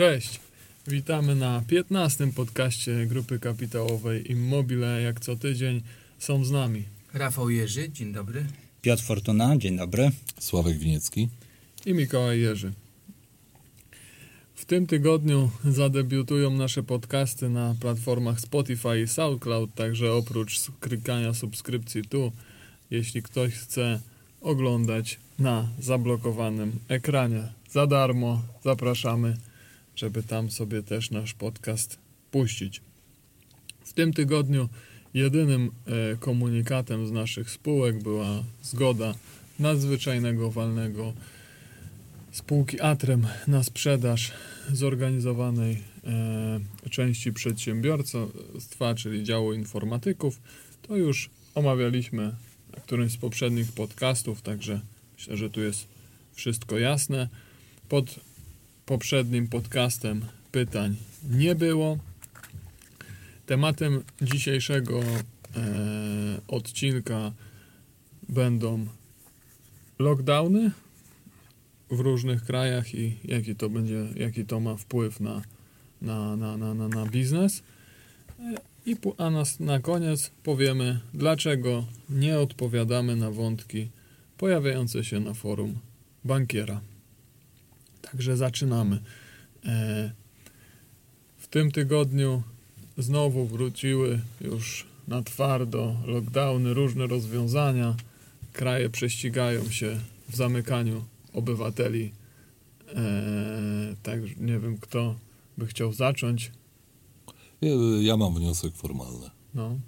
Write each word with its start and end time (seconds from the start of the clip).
Cześć! 0.00 0.40
Witamy 0.86 1.34
na 1.34 1.62
15. 1.68 2.32
podcaście 2.32 3.06
grupy 3.06 3.38
kapitałowej 3.38 4.32
Immobile. 4.32 5.02
Jak 5.02 5.20
co 5.20 5.36
tydzień 5.36 5.82
są 6.18 6.44
z 6.44 6.50
nami 6.50 6.84
Rafał 7.14 7.50
Jerzy, 7.50 7.90
dzień 7.92 8.12
dobry. 8.12 8.46
Piotr 8.82 9.02
Fortuna, 9.02 9.56
dzień 9.56 9.76
dobry. 9.76 10.10
Sławek 10.38 10.78
Winiecki. 10.78 11.28
i 11.86 11.94
Mikołaj 11.94 12.40
Jerzy. 12.40 12.72
W 14.54 14.64
tym 14.64 14.86
tygodniu 14.86 15.50
zadebiutują 15.64 16.50
nasze 16.50 16.82
podcasty 16.82 17.48
na 17.48 17.74
platformach 17.80 18.40
Spotify 18.40 19.00
i 19.00 19.08
SoundCloud, 19.08 19.74
także 19.74 20.12
oprócz 20.12 20.70
klikania 20.80 21.34
subskrypcji 21.34 22.02
tu, 22.02 22.32
jeśli 22.90 23.22
ktoś 23.22 23.54
chce 23.54 24.00
oglądać 24.40 25.18
na 25.38 25.68
zablokowanym 25.78 26.72
ekranie 26.88 27.52
za 27.70 27.86
darmo, 27.86 28.42
zapraszamy, 28.64 29.36
żeby 29.96 30.22
tam 30.22 30.50
sobie 30.50 30.82
też 30.82 31.10
nasz 31.10 31.34
podcast 31.34 31.98
puścić. 32.30 32.80
W 33.84 33.92
tym 33.92 34.12
tygodniu 34.12 34.68
jedynym 35.14 35.70
e, 35.86 36.16
komunikatem 36.16 37.06
z 37.06 37.10
naszych 37.10 37.50
spółek 37.50 38.02
była 38.02 38.44
zgoda 38.62 39.14
nadzwyczajnego 39.58 40.50
walnego 40.50 41.12
spółki 42.32 42.80
Atrem 42.80 43.26
na 43.48 43.62
sprzedaż 43.62 44.32
zorganizowanej 44.72 45.82
e, 46.04 46.90
części 46.90 47.32
przedsiębiorstwa, 47.32 48.94
czyli 48.96 49.24
działu 49.24 49.52
informatyków. 49.52 50.40
To 50.82 50.96
już 50.96 51.30
omawialiśmy 51.54 52.22
na 52.76 52.80
którymś 52.80 53.12
z 53.12 53.16
poprzednich 53.16 53.72
podcastów, 53.72 54.42
także 54.42 54.80
myślę, 55.18 55.36
że 55.36 55.50
tu 55.50 55.60
jest 55.60 55.86
wszystko 56.32 56.78
jasne. 56.78 57.28
Pod 57.88 58.20
poprzednim 58.90 59.48
podcastem 59.48 60.24
pytań 60.52 60.96
nie 61.30 61.54
było. 61.54 61.98
Tematem 63.46 64.02
dzisiejszego 64.22 65.00
e, 65.00 65.20
odcinka 66.48 67.32
będą 68.28 68.86
lockdowny 69.98 70.70
w 71.90 72.00
różnych 72.00 72.44
krajach 72.44 72.94
i 72.94 73.16
jaki 73.24 73.54
to 73.54 73.68
będzie, 73.68 74.06
jaki 74.16 74.44
to 74.44 74.60
ma 74.60 74.76
wpływ 74.76 75.20
na, 75.20 75.42
na, 76.02 76.36
na, 76.36 76.56
na, 76.56 76.74
na, 76.74 76.88
na 76.88 77.06
biznes. 77.06 77.62
I 78.86 78.96
a 79.18 79.30
nas 79.30 79.60
na 79.60 79.78
koniec 79.78 80.30
powiemy, 80.42 81.00
dlaczego 81.14 81.84
nie 82.08 82.38
odpowiadamy 82.38 83.16
na 83.16 83.30
wątki 83.30 83.88
pojawiające 84.36 85.04
się 85.04 85.20
na 85.20 85.34
forum 85.34 85.78
bankiera. 86.24 86.80
Także 88.02 88.36
zaczynamy. 88.36 89.00
E, 89.64 90.12
w 91.38 91.48
tym 91.48 91.70
tygodniu 91.70 92.42
znowu 92.98 93.46
wróciły 93.46 94.20
już 94.40 94.86
na 95.08 95.22
twardo 95.22 95.96
lockdowny, 96.06 96.74
różne 96.74 97.06
rozwiązania. 97.06 97.96
Kraje 98.52 98.90
prześcigają 98.90 99.70
się 99.70 100.00
w 100.28 100.36
zamykaniu 100.36 101.04
obywateli. 101.32 102.12
Eee, 102.88 103.96
tak, 104.02 104.20
nie 104.40 104.58
wiem, 104.58 104.78
kto 104.78 105.14
by 105.58 105.66
chciał 105.66 105.92
zacząć. 105.92 106.52
Ja, 107.60 107.70
ja 108.00 108.16
mam 108.16 108.34
wniosek 108.34 108.74
formalny. 108.74 109.30
No, 109.54 109.78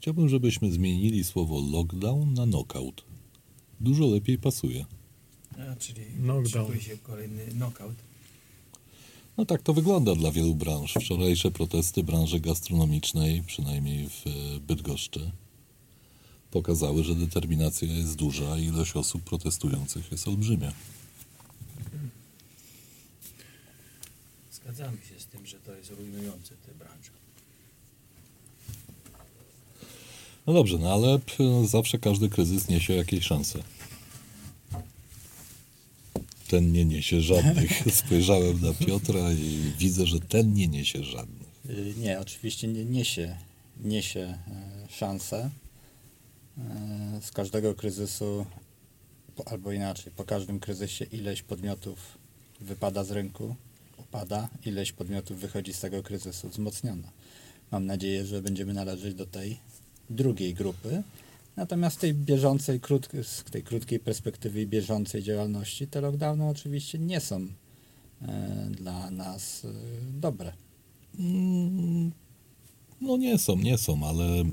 Chciałbym, 0.00 0.28
żebyśmy 0.28 0.72
zmienili 0.72 1.24
słowo 1.24 1.60
lockdown 1.72 2.34
na 2.34 2.46
knockout. 2.46 3.04
Dużo 3.80 4.06
lepiej 4.06 4.38
pasuje. 4.38 4.84
A, 5.68 5.76
czyli 5.76 6.04
Knockdown. 6.22 6.80
się 6.80 6.96
kolejny 6.96 7.46
knockout. 7.46 7.94
No 9.36 9.46
tak 9.46 9.62
to 9.62 9.74
wygląda 9.74 10.14
dla 10.14 10.32
wielu 10.32 10.54
branż. 10.54 10.94
Wczorajsze 10.94 11.50
protesty 11.50 12.02
branży 12.04 12.40
gastronomicznej, 12.40 13.42
przynajmniej 13.42 14.08
w 14.08 14.26
e, 14.26 14.60
Bydgoszczy, 14.60 15.30
pokazały, 16.50 17.04
że 17.04 17.14
determinacja 17.14 17.88
jest 17.88 18.16
duża 18.16 18.58
i 18.58 18.64
ilość 18.64 18.96
osób 18.96 19.22
protestujących 19.22 20.12
jest 20.12 20.28
olbrzymia. 20.28 20.72
Zgadzamy 24.52 24.98
się 25.08 25.20
z 25.20 25.26
tym, 25.26 25.46
że 25.46 25.58
to 25.58 25.74
jest 25.74 25.90
rujnujące 25.90 26.54
tę 26.66 26.74
branżę. 26.78 27.10
No 30.46 30.52
dobrze, 30.52 30.78
no 30.78 30.92
ale 30.92 31.20
zawsze 31.66 31.98
każdy 31.98 32.28
kryzys 32.28 32.68
niesie 32.68 32.94
jakieś 32.94 33.24
szanse. 33.24 33.62
Ten 36.50 36.72
nie 36.72 36.84
niesie 36.84 37.20
żadnych. 37.20 37.82
Spojrzałem 37.94 38.60
na 38.60 38.74
Piotra 38.74 39.32
i 39.32 39.72
widzę, 39.78 40.06
że 40.06 40.20
ten 40.20 40.54
nie 40.54 40.68
niesie 40.68 41.04
żadnych. 41.04 41.48
Y, 41.70 41.94
Nie, 41.98 42.20
oczywiście 42.20 42.68
nie 42.68 42.84
niesie, 42.84 43.36
niesie 43.84 44.20
e, 44.20 44.38
szanse. 44.88 45.50
E, 46.58 47.20
Z 47.22 47.30
każdego 47.30 47.74
kryzysu, 47.74 48.46
albo 49.46 49.72
inaczej, 49.72 50.12
po 50.16 50.24
każdym 50.24 50.60
kryzysie 50.60 51.04
ileś 51.04 51.42
podmiotów 51.42 51.98
wypada 52.60 53.04
z 53.04 53.10
rynku, 53.10 53.56
upada, 53.98 54.48
ileś 54.64 54.92
podmiotów 54.92 55.38
wychodzi 55.40 55.72
z 55.72 55.80
tego 55.80 56.02
kryzysu 56.02 56.48
wzmocniona. 56.48 57.08
Mam 57.70 57.86
nadzieję, 57.86 58.26
że 58.26 58.42
będziemy 58.42 58.74
należeć 58.74 59.14
do 59.14 59.26
tej 59.26 59.58
drugiej 60.10 60.54
grupy. 60.54 61.02
Natomiast 61.60 62.00
tej 62.00 62.14
bieżącej, 62.14 62.80
krótk, 62.80 63.12
z 63.22 63.44
tej 63.44 63.62
krótkiej 63.62 63.98
perspektywy 63.98 64.66
bieżącej 64.66 65.22
działalności 65.22 65.86
te 65.86 66.00
lockdowny 66.00 66.48
oczywiście 66.48 66.98
nie 66.98 67.20
są 67.20 67.46
e, 68.22 68.68
dla 68.70 69.10
nas 69.10 69.64
e, 69.64 69.68
dobre. 70.20 70.52
Mm, 71.18 72.12
No 73.00 73.16
nie 73.16 73.38
są, 73.38 73.56
nie 73.56 73.78
są, 73.78 74.06
ale 74.06 74.24
mm, 74.24 74.50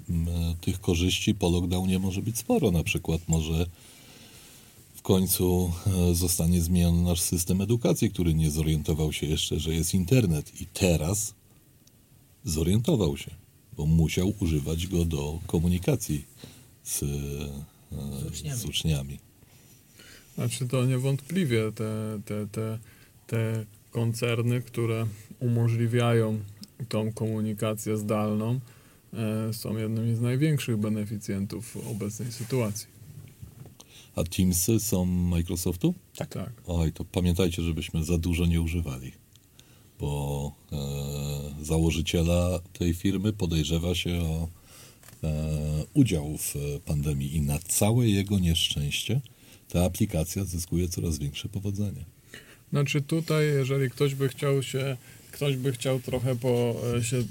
tych 0.61 0.81
korzyści 0.81 1.35
po 1.35 1.49
lockdownie 1.49 1.99
może 1.99 2.21
być 2.21 2.37
sporo. 2.37 2.71
Na 2.71 2.83
przykład 2.83 3.21
może 3.27 3.65
w 4.95 5.01
końcu 5.01 5.71
e, 5.87 6.15
zostanie 6.15 6.61
zmieniony 6.61 7.01
nasz 7.01 7.21
system 7.21 7.61
edukacji, 7.61 8.09
który 8.09 8.33
nie 8.33 8.51
zorientował 8.51 9.13
się 9.13 9.27
jeszcze, 9.27 9.59
że 9.59 9.73
jest 9.73 9.93
internet 9.93 10.61
i 10.61 10.65
teraz 10.65 11.33
zorientował 12.43 13.17
się, 13.17 13.31
bo 13.77 13.85
musiał 13.85 14.33
używać 14.39 14.87
go 14.87 15.05
do 15.05 15.39
komunikacji 15.47 16.25
z, 16.87 17.03
e, 17.03 17.07
Z 18.19 18.23
uczniami. 18.27 18.59
z 18.59 18.65
uczniami. 18.65 19.19
znaczy 20.35 20.67
to 20.67 20.85
niewątpliwie 20.85 21.71
te, 21.75 22.19
te, 22.25 22.47
te, 22.47 22.79
te 23.27 23.65
koncerny, 23.91 24.61
które 24.61 25.07
umożliwiają 25.39 26.39
tą 26.89 27.13
komunikację 27.13 27.97
zdalną, 27.97 28.59
e, 29.13 29.53
są 29.53 29.77
jednymi 29.77 30.15
z 30.15 30.21
największych 30.21 30.77
beneficjentów 30.77 31.77
obecnej 31.91 32.31
sytuacji. 32.31 32.87
A 34.15 34.23
Teamsy 34.23 34.79
są 34.79 35.05
Microsoftu? 35.05 35.93
Tak. 36.15 36.29
tak. 36.29 36.49
Oj, 36.67 36.93
to 36.93 37.05
pamiętajcie, 37.05 37.61
żebyśmy 37.61 38.03
za 38.03 38.17
dużo 38.17 38.45
nie 38.45 38.61
używali, 38.61 39.11
bo 39.99 40.51
e, 40.71 41.65
założyciela 41.65 42.59
tej 42.73 42.93
firmy 42.93 43.33
podejrzewa 43.33 43.95
się 43.95 44.19
o 44.21 44.47
e, 45.23 45.27
udział 45.93 46.37
w 46.37 46.55
e, 46.55 46.59
pandemii 46.79 47.35
i 47.35 47.41
na 47.41 47.59
całe 47.59 48.07
jego 48.07 48.39
nieszczęście 48.39 49.21
ta 49.69 49.85
aplikacja 49.85 50.45
zyskuje 50.45 50.87
coraz 50.87 51.17
większe 51.17 51.49
powodzenie. 51.49 52.05
Znaczy 52.69 53.01
tutaj, 53.01 53.45
jeżeli 53.45 53.89
ktoś 53.89 54.15
by 54.15 54.29
chciał 54.29 54.63
się, 54.63 54.97
ktoś 55.31 55.55
by 55.55 55.71
chciał 55.71 55.99
trochę 55.99 56.35
po, 56.35 56.75
e, 56.97 57.03
się 57.03 57.23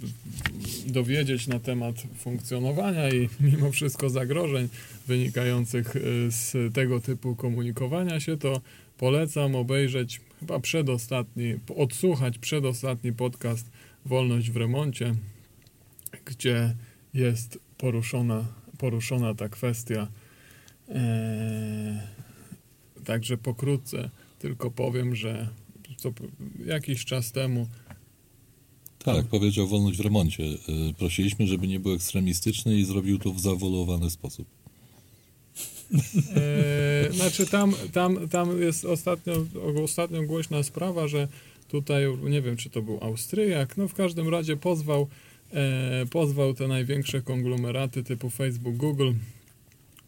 dowiedzieć 0.87 1.47
na 1.47 1.61
temat 1.61 1.97
funkcjonowania 2.19 3.11
i 3.11 3.29
mimo 3.41 3.73
wszystko 3.73 4.11
zagrożeń 4.11 4.69
wynikających 5.07 5.97
e, 5.97 6.01
z 6.31 6.75
tego 6.75 7.01
typu 7.01 7.37
komunikowania 7.37 8.21
się, 8.21 8.37
to 8.37 8.61
polecam 8.99 9.55
obejrzeć 9.55 10.21
chyba 10.41 10.61
przedostatni, 10.61 11.55
odsłuchać 11.77 12.39
przedostatni 12.39 13.13
podcast 13.13 13.71
Wolność 14.07 14.51
w 14.51 14.57
remoncie, 14.57 15.15
gdzie 16.25 16.75
jest 17.15 17.59
poruszona, 17.79 18.45
poruszona 18.79 19.35
ta 19.35 19.49
kwestia. 19.49 20.09
Eee, 20.89 22.01
także 23.05 23.37
pokrótce 23.39 24.11
tylko 24.39 24.71
powiem, 24.71 25.17
że 25.17 25.49
co, 25.97 26.13
jakiś 26.67 27.05
czas 27.05 27.33
temu 27.33 27.67
Tak, 28.99 29.27
powiedział 29.27 29.69
wolność 29.69 29.99
w 29.99 30.01
remoncie. 30.01 30.45
E, 30.45 30.95
prosiliśmy, 30.99 31.47
żeby 31.47 31.67
nie 31.67 31.81
był 31.81 31.93
ekstremistyczny 31.93 32.77
i 32.77 32.85
zrobił 32.85 33.19
to 33.19 33.33
w 33.33 33.41
zawolowany 33.41 34.11
sposób. 34.11 34.49
E, 36.37 37.13
znaczy 37.13 37.47
tam, 37.47 37.75
tam, 37.93 38.29
tam 38.29 38.61
jest 38.63 38.85
ostatnio, 38.85 39.47
ostatnio 39.85 40.23
głośna 40.23 40.63
sprawa, 40.63 41.09
że 41.09 41.29
tutaj, 41.69 42.05
nie 42.23 42.43
wiem 42.43 42.57
czy 42.57 42.71
to 42.71 42.83
był 42.83 42.99
Austriak, 43.01 43.77
no 43.77 43.89
w 43.89 43.95
każdym 43.95 44.29
razie 44.29 44.57
pozwał, 44.57 45.09
e, 45.53 46.07
pozwał 46.07 46.55
te 46.55 46.69
największe 46.69 47.23
konglomeraty 47.23 48.05
typu 48.05 48.31
Facebook, 48.31 48.77
Google 48.77 49.13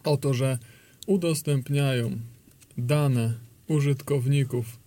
o 0.04 0.16
to, 0.16 0.34
że 0.34 0.58
udostępniają 1.06 2.18
dane 2.78 3.34
użytkowników 3.68 4.78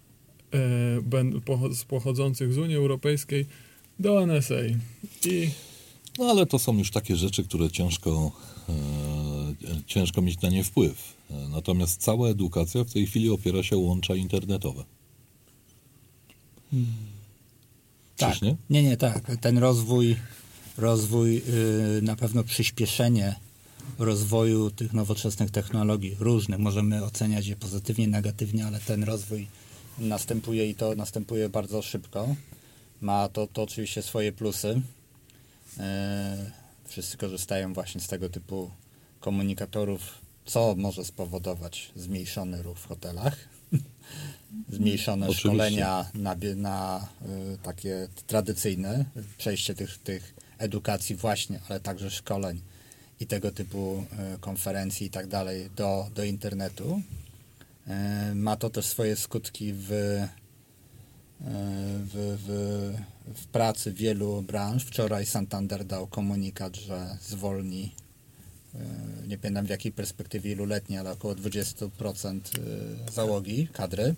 e, 0.53 1.83
pochodzących 1.87 2.53
z 2.53 2.57
Unii 2.57 2.75
Europejskiej 2.75 3.45
do 3.99 4.27
NSA. 4.27 4.55
I 5.25 5.49
No 6.19 6.25
ale 6.25 6.45
to 6.45 6.59
są 6.59 6.77
już 6.77 6.91
takie 6.91 7.15
rzeczy, 7.15 7.43
które 7.43 7.71
ciężko, 7.71 8.31
e, 8.69 8.73
ciężko 9.87 10.21
mieć 10.21 10.41
na 10.41 10.49
nie 10.49 10.63
wpływ. 10.63 11.13
E, 11.29 11.33
Natomiast 11.49 12.01
cała 12.01 12.29
edukacja 12.29 12.83
w 12.83 12.93
tej 12.93 13.07
chwili 13.07 13.29
opiera 13.29 13.63
się 13.63 13.75
o 13.75 13.79
łącza 13.79 14.15
internetowe. 14.15 14.83
Tak. 18.17 18.33
Czyż 18.33 18.41
nie? 18.41 18.55
Nie, 18.69 18.83
nie, 18.83 18.97
tak. 18.97 19.37
Ten 19.41 19.57
rozwój, 19.57 20.15
rozwój 20.77 21.35
yy, 21.35 22.01
na 22.01 22.15
pewno 22.15 22.43
przyspieszenie 22.43 23.35
rozwoju 23.99 24.71
tych 24.71 24.93
nowoczesnych 24.93 25.51
technologii 25.51 26.17
różnych. 26.19 26.59
Możemy 26.59 27.03
oceniać 27.03 27.47
je 27.47 27.55
pozytywnie, 27.55 28.07
negatywnie, 28.07 28.65
ale 28.65 28.79
ten 28.79 29.03
rozwój 29.03 29.47
następuje 29.99 30.69
i 30.69 30.75
to 30.75 30.95
następuje 30.95 31.49
bardzo 31.49 31.81
szybko. 31.81 32.35
Ma 33.01 33.29
to, 33.29 33.47
to 33.47 33.63
oczywiście 33.63 34.01
swoje 34.01 34.31
plusy. 34.31 34.81
Yy, 35.77 35.83
wszyscy 36.85 37.17
korzystają 37.17 37.73
właśnie 37.73 38.01
z 38.01 38.07
tego 38.07 38.29
typu 38.29 38.71
komunikatorów, 39.19 40.01
co 40.45 40.75
może 40.77 41.05
spowodować 41.05 41.91
zmniejszony 41.95 42.61
ruch 42.61 42.77
w 42.77 42.87
hotelach. 42.87 43.37
Zmniejszone 44.69 45.25
Oczywiście. 45.25 45.49
szkolenia 45.49 46.05
na, 46.13 46.35
na 46.55 47.07
y, 47.53 47.57
takie 47.63 48.07
tradycyjne, 48.27 49.05
przejście 49.37 49.75
tych, 49.75 49.97
tych 49.97 50.33
edukacji 50.61 51.15
właśnie, 51.15 51.59
ale 51.69 51.79
także 51.79 52.11
szkoleń 52.11 52.61
i 53.19 53.27
tego 53.27 53.51
typu 53.51 54.05
y, 54.35 54.39
konferencji 54.39 55.07
i 55.07 55.09
tak 55.09 55.27
dalej 55.27 55.69
do, 55.75 56.07
do 56.15 56.23
internetu. 56.23 57.01
Y, 58.31 58.35
ma 58.35 58.55
to 58.55 58.69
też 58.69 58.85
swoje 58.85 59.15
skutki 59.15 59.73
w, 59.73 59.91
y, 59.91 60.27
w, 61.41 62.37
w, 62.45 63.39
w 63.39 63.47
pracy 63.47 63.93
wielu 63.93 64.41
branż. 64.41 64.83
Wczoraj 64.83 65.25
Santander 65.25 65.85
dał 65.85 66.07
komunikat, 66.07 66.75
że 66.75 67.17
zwolni 67.21 67.91
nie 69.27 69.37
pamiętam 69.37 69.65
w 69.65 69.69
jakiej 69.69 69.91
perspektywie 69.91 70.51
iluletniej, 70.51 70.99
ale 70.99 71.11
około 71.11 71.35
20% 71.35 72.39
y, 73.07 73.11
załogi, 73.11 73.67
kadry. 73.73 74.15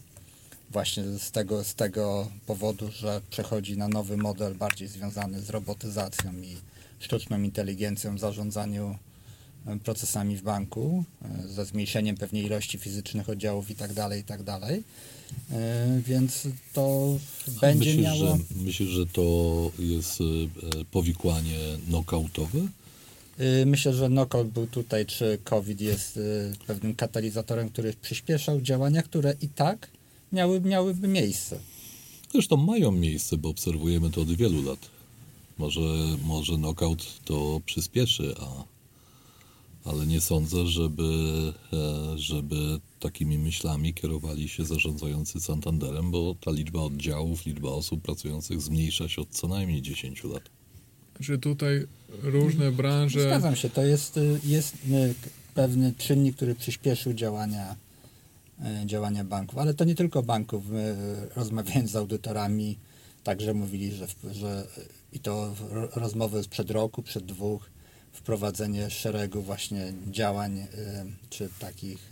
Właśnie 0.73 1.03
z 1.03 1.31
tego, 1.31 1.63
z 1.63 1.75
tego 1.75 2.27
powodu, 2.47 2.91
że 2.91 3.21
przechodzi 3.29 3.77
na 3.77 3.87
nowy 3.87 4.17
model 4.17 4.55
bardziej 4.55 4.87
związany 4.87 5.41
z 5.41 5.49
robotyzacją 5.49 6.33
i 6.41 6.57
sztuczną 6.99 7.41
inteligencją 7.41 8.15
w 8.15 8.19
zarządzaniu 8.19 8.97
y, 9.75 9.79
procesami 9.79 10.35
w 10.37 10.41
banku, 10.41 11.03
y, 11.45 11.47
ze 11.47 11.65
zmniejszeniem 11.65 12.17
pewnej 12.17 12.45
ilości 12.45 12.77
fizycznych 12.77 13.29
oddziałów 13.29 13.69
i 13.69 13.75
tak 13.75 13.93
dalej, 13.93 14.21
i 14.21 14.23
tak 14.23 14.43
dalej. 14.43 14.83
Y, 15.51 16.01
Więc 16.01 16.47
to 16.73 17.17
będzie 17.61 17.89
myślisz, 17.89 18.05
miało... 18.05 18.17
że, 18.17 18.37
myślisz, 18.55 18.89
że 18.89 19.05
to 19.05 19.71
jest 19.79 20.19
e, 20.21 20.85
powikłanie 20.91 21.59
knockoutowe? 21.87 22.59
Y, 23.39 23.65
Myślę, 23.65 23.93
że 23.93 24.07
knockout 24.07 24.47
był 24.47 24.67
tutaj, 24.67 25.05
czy 25.05 25.37
COVID 25.43 25.81
jest 25.81 26.19
pewnym 26.67 26.95
katalizatorem, 26.95 27.69
który 27.69 27.93
przyspieszał 28.01 28.61
działania, 28.61 29.03
które 29.03 29.35
i 29.41 29.47
tak 29.47 29.87
miały, 30.33 30.61
miałyby 30.61 31.07
miejsce. 31.07 31.59
Zresztą 32.31 32.57
mają 32.57 32.91
miejsce, 32.91 33.37
bo 33.37 33.49
obserwujemy 33.49 34.09
to 34.11 34.21
od 34.21 34.31
wielu 34.31 34.61
lat. 34.63 34.79
Może, 35.57 35.81
może 36.25 36.53
knockout 36.55 37.19
to 37.25 37.61
przyspieszy, 37.65 38.35
a, 38.41 38.63
ale 39.89 40.05
nie 40.07 40.21
sądzę, 40.21 40.67
żeby, 40.67 41.03
e, 41.73 42.17
żeby 42.17 42.79
takimi 42.99 43.37
myślami 43.37 43.93
kierowali 43.93 44.49
się 44.49 44.65
zarządzający 44.65 45.39
Santanderem, 45.39 46.11
bo 46.11 46.35
ta 46.41 46.51
liczba 46.51 46.79
oddziałów, 46.81 47.45
liczba 47.45 47.69
osób 47.69 48.01
pracujących 48.01 48.61
zmniejsza 48.61 49.09
się 49.09 49.21
od 49.21 49.29
co 49.29 49.47
najmniej 49.47 49.81
10 49.81 50.23
lat. 50.23 50.43
że 51.19 51.37
tutaj 51.37 51.87
różne 52.23 52.71
branże. 52.71 53.21
Zgadzam 53.21 53.55
się, 53.55 53.69
to 53.69 53.83
jest, 53.83 54.19
jest 54.43 54.73
k- 55.21 55.29
pewny 55.53 55.93
czynnik, 55.97 56.35
który 56.35 56.55
przyspieszył 56.55 57.13
działania, 57.13 57.75
działania 58.85 59.23
banków, 59.23 59.59
ale 59.59 59.73
to 59.73 59.83
nie 59.83 59.95
tylko 59.95 60.23
banków. 60.23 60.69
My, 60.69 60.95
y, 61.31 61.35
rozmawiając 61.35 61.91
z 61.91 61.95
audytorami, 61.95 62.77
także 63.23 63.53
mówili, 63.53 63.91
że, 63.91 64.07
że 64.31 64.67
y, 64.77 64.81
i 65.13 65.19
to 65.19 65.55
rozmowy 65.95 66.43
sprzed 66.43 66.71
roku, 66.71 67.03
przed 67.03 67.25
dwóch, 67.25 67.69
wprowadzenie 68.11 68.89
szeregu 68.89 69.41
właśnie 69.41 69.93
działań 70.11 70.67
czy 71.29 71.49
takich 71.59 72.09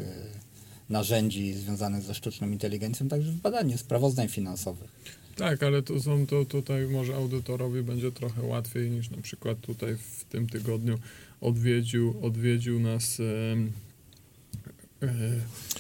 narzędzi 0.90 1.54
związanych 1.54 2.04
ze 2.04 2.14
sztuczną 2.14 2.50
inteligencją, 2.50 3.08
także 3.08 3.32
w 3.32 3.36
badaniu 3.36 3.78
sprawozdań 3.78 4.28
finansowych. 4.28 4.90
Tak, 5.36 5.64
ale 5.64 5.82
to 5.82 6.00
są 6.00 6.28
to 6.28 6.46
tutaj 6.46 6.88
może 6.88 7.16
audytorowi 7.16 7.84
będzie 7.84 8.12
trochę 8.12 8.42
łatwiej 8.42 8.92
niż 8.92 9.10
na 9.10 9.22
przykład 9.22 9.62
tutaj 9.62 9.96
w 9.96 10.24
tym 10.24 10.50
tygodniu 10.50 11.00
odwiedził, 11.42 12.16
odwiedził 12.22 12.80
nas 12.80 13.20
e, 13.20 13.24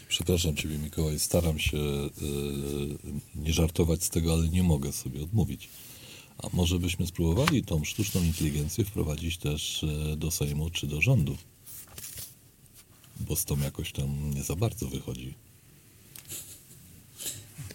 Przepraszam 0.07 0.55
Ciebie, 0.55 0.77
Mikołaj, 0.77 1.19
staram 1.19 1.59
się 1.59 1.77
e, 1.77 2.09
nie 3.35 3.53
żartować 3.53 4.03
z 4.03 4.09
tego, 4.09 4.33
ale 4.33 4.49
nie 4.49 4.63
mogę 4.63 4.91
sobie 4.91 5.23
odmówić. 5.23 5.69
A 6.37 6.47
może 6.53 6.79
byśmy 6.79 7.07
spróbowali 7.07 7.63
tą 7.63 7.83
sztuczną 7.83 8.23
inteligencję 8.23 8.85
wprowadzić 8.85 9.37
też 9.37 9.83
e, 9.83 10.15
do 10.15 10.31
Sejmu 10.31 10.69
czy 10.69 10.87
do 10.87 11.01
rządu? 11.01 11.37
Bo 13.19 13.35
z 13.35 13.45
tą 13.45 13.59
jakoś 13.59 13.91
tam 13.91 14.33
nie 14.33 14.43
za 14.43 14.55
bardzo 14.55 14.87
wychodzi. 14.87 15.33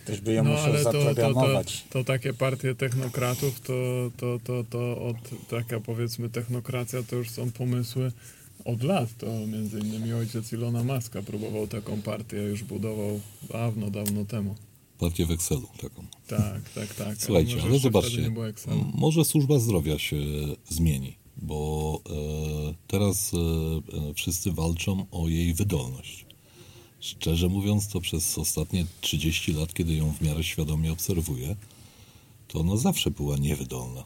Też 0.04 0.20
by 0.20 0.32
ją 0.32 0.44
no 0.44 0.50
musiał 0.50 0.66
ale 0.66 0.84
to, 0.84 0.92
to, 0.92 1.14
to, 1.14 1.62
to 1.90 2.04
takie 2.04 2.32
partie 2.32 2.74
technokratów, 2.74 3.60
to, 3.60 4.10
to, 4.16 4.38
to, 4.44 4.64
to 4.70 5.02
od 5.02 5.48
taka 5.48 5.80
powiedzmy 5.80 6.30
technokracja 6.30 7.02
to 7.02 7.16
już 7.16 7.30
są 7.30 7.50
pomysły 7.50 8.12
od 8.66 8.82
lat. 8.82 9.16
To 9.18 9.46
między 9.46 9.78
innymi 9.80 10.12
ojciec 10.12 10.52
Ilona 10.52 10.84
Maska 10.84 11.22
próbował 11.22 11.66
taką 11.66 12.02
partię, 12.02 12.36
już 12.36 12.64
budował 12.64 13.20
dawno, 13.50 13.90
dawno 13.90 14.24
temu. 14.24 14.54
Partię 14.98 15.26
w 15.26 15.30
Excelu 15.30 15.68
taką. 15.80 16.06
Tak, 16.26 16.70
tak, 16.74 16.94
tak. 16.94 17.18
Słuchajcie, 17.18 17.62
ale 17.62 17.78
zobaczcie, 17.78 18.32
może 18.94 19.24
służba 19.24 19.58
zdrowia 19.58 19.98
się 19.98 20.16
zmieni, 20.68 21.16
bo 21.36 22.00
e, 22.10 22.74
teraz 22.86 23.32
e, 23.34 23.38
e, 23.38 24.14
wszyscy 24.14 24.52
walczą 24.52 25.06
o 25.10 25.28
jej 25.28 25.54
wydolność. 25.54 26.26
Szczerze 27.00 27.48
mówiąc, 27.48 27.88
to 27.88 28.00
przez 28.00 28.38
ostatnie 28.38 28.86
30 29.00 29.52
lat, 29.52 29.74
kiedy 29.74 29.94
ją 29.94 30.12
w 30.12 30.20
miarę 30.20 30.44
świadomie 30.44 30.92
obserwuję, 30.92 31.56
to 32.48 32.60
ona 32.60 32.76
zawsze 32.76 33.10
była 33.10 33.36
niewydolna. 33.36 34.04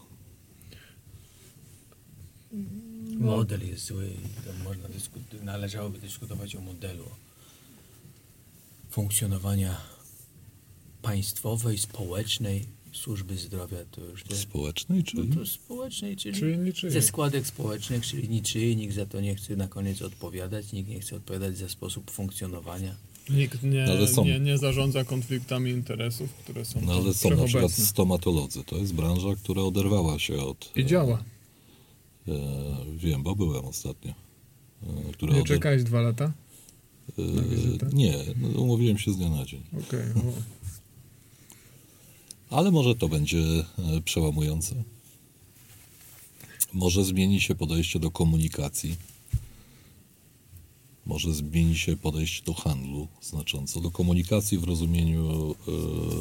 Model 3.21 3.67
jest 3.69 3.87
zły. 3.87 4.11
To 4.47 4.65
można 4.65 4.89
dysku- 4.89 5.45
należałoby 5.45 5.99
dyskutować 5.99 6.57
o 6.57 6.61
modelu 6.61 7.05
funkcjonowania 8.91 9.77
państwowej, 11.03 11.79
społecznej 11.79 12.67
służby 12.93 13.37
zdrowia. 13.37 13.77
To 13.91 14.01
już 14.05 14.25
te, 14.25 14.37
Społecznej, 14.37 15.05
czyli 15.05 15.29
no 15.29 15.35
to 15.37 15.47
społecznej, 15.47 16.17
czyli, 16.17 16.39
Czyli 16.39 16.59
niczyjej. 16.59 16.93
ze 16.93 17.03
składek 17.03 17.47
społecznych, 17.47 18.07
czyli 18.07 18.29
niczyjej, 18.29 18.77
nikt 18.77 18.95
za 18.95 19.07
to 19.07 19.21
nie 19.21 19.35
chce 19.35 19.57
na 19.57 19.69
koniec 19.69 20.03
odpowiadać, 20.03 20.73
nikt 20.73 20.89
nie 20.91 21.01
chce 21.01 21.17
odpowiadać 21.17 21.59
za 21.59 21.69
sposób 21.69 22.11
funkcjonowania. 22.11 22.95
Nikt 23.31 23.63
nie, 23.63 23.85
Ale 23.85 24.09
są- 24.09 24.25
nie, 24.25 24.41
nie 24.41 24.59
zarządza 24.59 25.05
konfliktami 25.05 25.71
interesów, 25.71 26.33
które 26.35 26.65
są 26.65 26.81
no, 26.81 26.93
ale 26.93 27.03
są 27.03 27.09
na 27.09 27.15
przykład 27.15 27.49
wszechobecne. 27.49 27.85
stomatolodzy. 27.85 28.65
To 28.65 28.77
jest 28.77 28.95
branża, 28.95 29.29
która 29.43 29.63
oderwała 29.63 30.19
się 30.19 30.37
od... 30.37 30.73
I 30.77 30.87
działa. 30.87 31.25
E, 32.31 32.35
wiem, 32.97 33.23
bo 33.23 33.37
byłem 33.37 33.65
ostatnio. 33.65 34.13
E, 34.83 35.13
która 35.13 35.35
Nie 35.35 35.45
czekałeś 35.45 35.83
dwa 35.85 36.01
lata? 36.01 36.33
e? 37.19 37.23
Nie, 37.93 38.15
no, 38.41 38.61
umówiłem 38.61 38.99
się 38.99 39.13
z 39.13 39.17
dnia 39.17 39.29
na 39.31 39.45
dzień. 39.45 39.63
Okej. 39.89 40.01
o. 40.17 40.33
Ale 42.57 42.71
może 42.71 42.95
to 42.95 43.09
będzie 43.09 43.43
przełamujące. 44.05 44.75
Może 46.73 47.05
zmieni 47.05 47.41
się 47.41 47.55
podejście 47.55 47.99
do 47.99 48.11
komunikacji. 48.11 48.97
Może 51.07 51.35
zmieni 51.35 51.77
się 51.77 51.97
podejście 51.97 52.45
do 52.45 52.55
handlu 52.55 53.09
znacząco. 53.23 53.81
Do 53.81 53.91
komunikacji 53.91 54.59
w 54.59 54.65
rozumieniu 54.65 55.55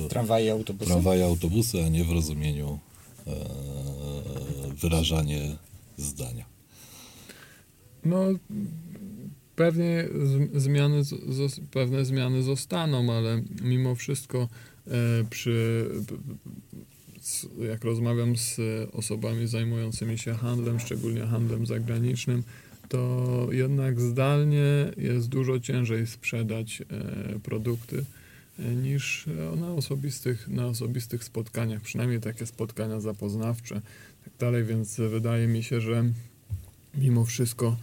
e, 0.06 0.10
Tramwaje 0.10 0.52
autobusy? 0.52 0.92
tramwaje, 0.92 1.26
autobusy, 1.26 1.86
a 1.86 1.90
nie 1.90 2.04
w 2.04 2.12
rozumieniu 2.12 2.80
e, 3.28 3.32
wyrażanie 4.76 5.58
zdania. 6.02 6.46
No, 8.06 8.26
pewnie 9.56 10.08
zmiany, 10.56 11.02
pewne 11.72 12.06
zmiany 12.06 12.44
zostaną, 12.44 13.14
ale 13.14 13.42
mimo 13.62 13.96
wszystko 13.96 14.48
e, 14.88 14.92
przy, 15.30 15.86
jak 17.70 17.84
rozmawiam 17.84 18.38
z 18.38 18.58
osobami 18.92 19.48
zajmującymi 19.48 20.18
się 20.18 20.34
handlem, 20.34 20.80
szczególnie 20.80 21.22
handlem 21.22 21.66
zagranicznym, 21.66 22.44
to 22.90 23.48
jednak 23.52 24.02
zdalnie 24.02 24.92
jest 24.98 25.30
dużo 25.30 25.60
ciężej 25.60 26.08
sprzedać 26.08 26.82
e, 26.82 27.40
produkty 27.40 28.06
e, 28.60 28.76
niż 28.76 29.26
na 29.56 29.74
osobistych, 29.74 30.48
na 30.48 30.68
osobistych 30.68 31.24
spotkaniach, 31.24 31.82
przynajmniej 31.82 32.20
takie 32.20 32.46
spotkania 32.46 33.00
zapoznawcze, 33.00 33.82
dalej, 34.40 34.64
więc 34.66 34.96
wydaje 34.96 35.48
mi 35.48 35.64
się, 35.64 35.82
że 35.82 36.04
mimo 36.96 37.26
wszystko 37.26 37.78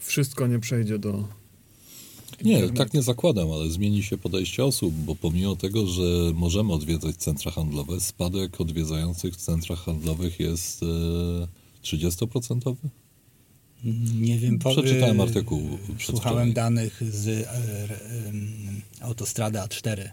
wszystko 0.00 0.46
nie 0.46 0.58
przejdzie 0.58 0.98
do 0.98 1.28
Nie, 2.44 2.68
tak 2.68 2.94
nie 2.94 3.02
zakładam, 3.02 3.52
ale 3.52 3.70
zmieni 3.70 4.02
się 4.02 4.18
podejście 4.18 4.64
osób, 4.64 4.94
bo 4.94 5.14
pomimo 5.14 5.56
tego, 5.56 5.86
że 5.86 6.02
możemy 6.34 6.72
odwiedzać 6.72 7.16
centra 7.16 7.50
handlowe, 7.50 8.00
spadek 8.00 8.60
odwiedzających 8.60 9.34
w 9.34 9.36
centrach 9.36 9.78
handlowych 9.78 10.40
jest 10.40 10.82
e, 10.82 10.86
30%? 11.82 12.74
Nie 14.20 14.38
wiem, 14.38 14.58
po- 14.58 14.70
Przeczytałem 14.70 15.20
artykuł. 15.20 15.62
Słuchałem 16.00 16.52
danych 16.52 17.02
z 17.10 17.28
e, 17.28 17.50
e, 17.50 17.88
autostrady 19.00 19.58
A4, 19.58 20.08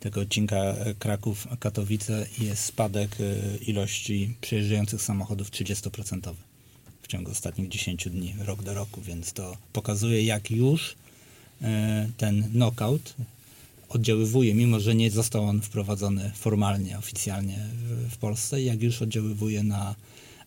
tego 0.00 0.20
odcinka 0.20 0.56
e, 0.56 0.94
Kraków-Katowice 0.94 2.26
jest 2.38 2.64
spadek 2.64 3.16
e, 3.20 3.56
ilości 3.56 4.34
przejeżdżających 4.40 5.02
samochodów 5.02 5.50
30% 5.50 6.34
w 7.02 7.06
ciągu 7.06 7.30
ostatnich 7.30 7.68
10 7.68 8.08
dni, 8.08 8.34
rok 8.44 8.62
do 8.62 8.74
roku, 8.74 9.00
więc 9.00 9.32
to 9.32 9.56
pokazuje 9.72 10.24
jak 10.24 10.50
już 10.50 10.96
e, 11.62 12.08
ten 12.16 12.50
knockout 12.50 13.14
oddziaływuje, 13.88 14.54
mimo 14.54 14.80
że 14.80 14.94
nie 14.94 15.10
został 15.10 15.44
on 15.44 15.60
wprowadzony 15.60 16.30
formalnie, 16.34 16.98
oficjalnie 16.98 17.58
w, 18.10 18.16
Polsce, 18.16 18.62
jak 18.62 18.82
już 18.82 19.02
oddziaływuje 19.02 19.62
na 19.62 19.94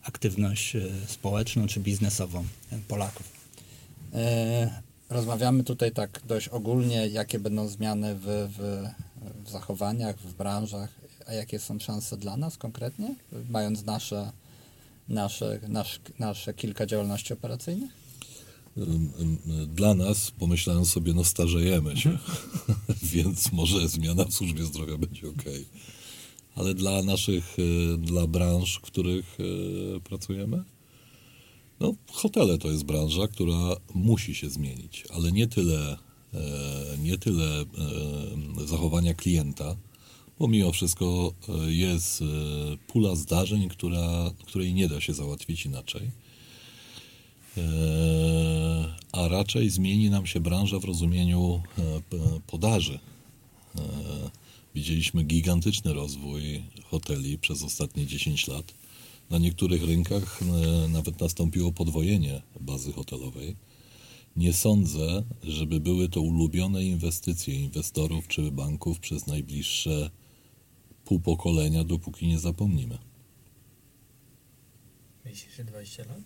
aktywność 0.04 0.78
społeczną 1.08 1.68
czy 1.68 1.80
biznesową 1.80 2.46
Polaków. 2.88 3.26
Rozmawiamy 5.10 5.64
tutaj 5.64 5.92
tak 5.92 6.22
dość 6.28 6.48
ogólnie, 6.48 7.08
jakie 7.08 7.40
będą 7.40 7.68
zmiany 7.68 8.16
w, 8.16 8.26
w, 8.26 8.88
w 9.46 9.50
zachowaniach, 9.50 10.20
w 10.20 10.34
branżach, 10.34 10.90
a 11.28 11.34
jakie 11.34 11.60
są 11.60 11.80
szanse 11.80 12.18
dla 12.18 12.38
nas 12.38 12.58
konkretnie, 12.58 13.16
mając 13.50 13.86
nasze, 13.86 14.32
nasze, 15.10 15.60
nasz, 15.68 16.00
nasze 16.20 16.54
kilka 16.54 16.86
działalności 16.86 17.34
operacyjnych? 17.34 17.92
Dla 19.68 19.94
nas, 19.94 20.32
pomyślałem 20.32 20.86
sobie, 20.86 21.14
no 21.14 21.24
starzejemy 21.24 21.98
się, 21.98 22.18
więc 23.14 23.52
może 23.52 23.88
zmiana 23.88 24.26
w 24.26 24.34
służbie 24.34 24.66
zdrowia 24.66 24.98
będzie 24.98 25.30
ok. 25.30 25.44
Ale 26.56 26.74
dla 26.74 27.04
naszych, 27.04 27.60
y, 27.60 27.98
dla 27.98 28.28
branż, 28.28 28.78
w 28.78 28.82
których 28.82 29.40
y, 29.40 30.00
pracujemy, 30.04 30.64
no 31.80 31.94
hotele 32.12 32.58
to 32.58 32.72
jest 32.72 32.84
branża, 32.84 33.28
która 33.28 33.76
musi 33.94 34.36
się 34.36 34.50
zmienić, 34.50 35.04
ale 35.14 35.32
nie 35.32 35.48
tyle, 35.48 35.92
e, 35.92 35.98
nie 37.00 37.18
tyle 37.18 37.62
e, 37.62 37.66
zachowania 38.68 39.14
klienta, 39.14 39.76
bo 40.40 40.48
mimo 40.48 40.72
wszystko 40.72 41.34
e, 41.50 41.72
jest 41.72 42.22
e, 42.22 42.26
pula 42.88 43.16
zdarzeń, 43.16 43.70
która, 43.70 44.32
której 44.46 44.74
nie 44.74 44.88
da 44.88 45.02
się 45.02 45.14
załatwić 45.14 45.66
inaczej. 45.66 46.12
A 49.12 49.28
raczej 49.28 49.70
zmieni 49.70 50.10
nam 50.10 50.26
się 50.26 50.40
branża 50.40 50.80
w 50.80 50.84
rozumieniu 50.84 51.62
e, 51.78 52.02
podaży. 52.48 53.00
Widzieliśmy 54.76 55.24
gigantyczny 55.24 55.94
rozwój 55.94 56.64
hoteli 56.84 57.38
przez 57.38 57.64
ostatnie 57.64 58.08
10 58.08 58.48
lat. 58.48 58.74
Na 59.30 59.38
niektórych 59.38 59.84
rynkach 59.84 60.40
e, 60.42 60.88
nawet 60.88 61.20
nastąpiło 61.20 61.72
podwojenie 61.72 62.42
bazy 62.60 62.94
hotelowej. 62.94 63.56
Nie 64.36 64.54
sądzę, 64.54 65.24
żeby 65.44 65.80
były 65.80 66.10
to 66.10 66.22
ulubione 66.22 66.84
inwestycje 66.84 67.56
inwestorów 67.56 68.28
czy 68.28 68.52
banków 68.52 69.00
przez 69.00 69.28
najbliższe 69.28 70.10
pół 71.06 71.20
pokolenia, 71.20 71.84
dopóki 71.84 72.28
nie 72.28 72.40
zapomnimy. 72.40 72.98
Myślisz, 75.26 75.56
że 75.56 75.64
20 75.64 76.04
lat? 76.04 76.22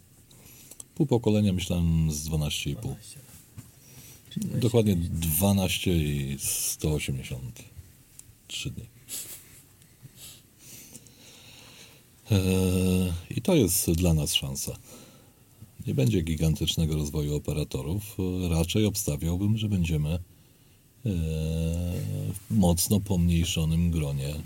Pół 0.96 1.06
pokolenia 1.06 1.54
myślałem 1.54 2.12
z 2.12 2.30
12,5. 2.30 2.82
12 2.82 3.20
lat. 3.20 3.28
Czyli 4.30 4.60
Dokładnie 4.60 4.96
25. 4.96 5.38
12 5.38 5.98
i 5.98 6.38
183 6.40 8.72
dni. 8.72 8.86
Eee, 12.32 13.14
I 13.30 13.42
to 13.42 13.56
jest 13.56 13.92
dla 13.92 14.14
nas 14.14 14.34
szansa. 14.34 14.78
Nie 15.88 15.96
będzie 15.96 16.22
gigantycznego 16.22 16.96
rozwoju 16.96 17.36
operatorów. 17.36 18.18
Raczej 18.50 18.86
obstawiałbym, 18.86 19.58
że 19.58 19.70
będziemy 19.70 20.10
e, 20.10 20.20
w 22.34 22.40
mocno 22.50 23.00
pomniejszonym 23.00 23.92
gronie 23.92 24.30
e, 24.30 24.40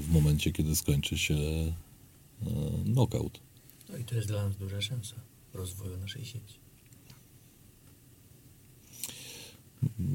w 0.00 0.12
momencie, 0.12 0.52
kiedy 0.52 0.76
skończy 0.76 1.18
się 1.18 1.34
e, 1.34 1.72
knockout. 2.84 3.40
No 3.90 3.96
i 3.96 4.04
to 4.04 4.14
jest 4.14 4.28
dla 4.28 4.44
nas 4.44 4.56
duża 4.56 4.80
szansa 4.80 5.14
rozwoju 5.54 5.96
naszej 5.96 6.24
sieci. 6.24 6.64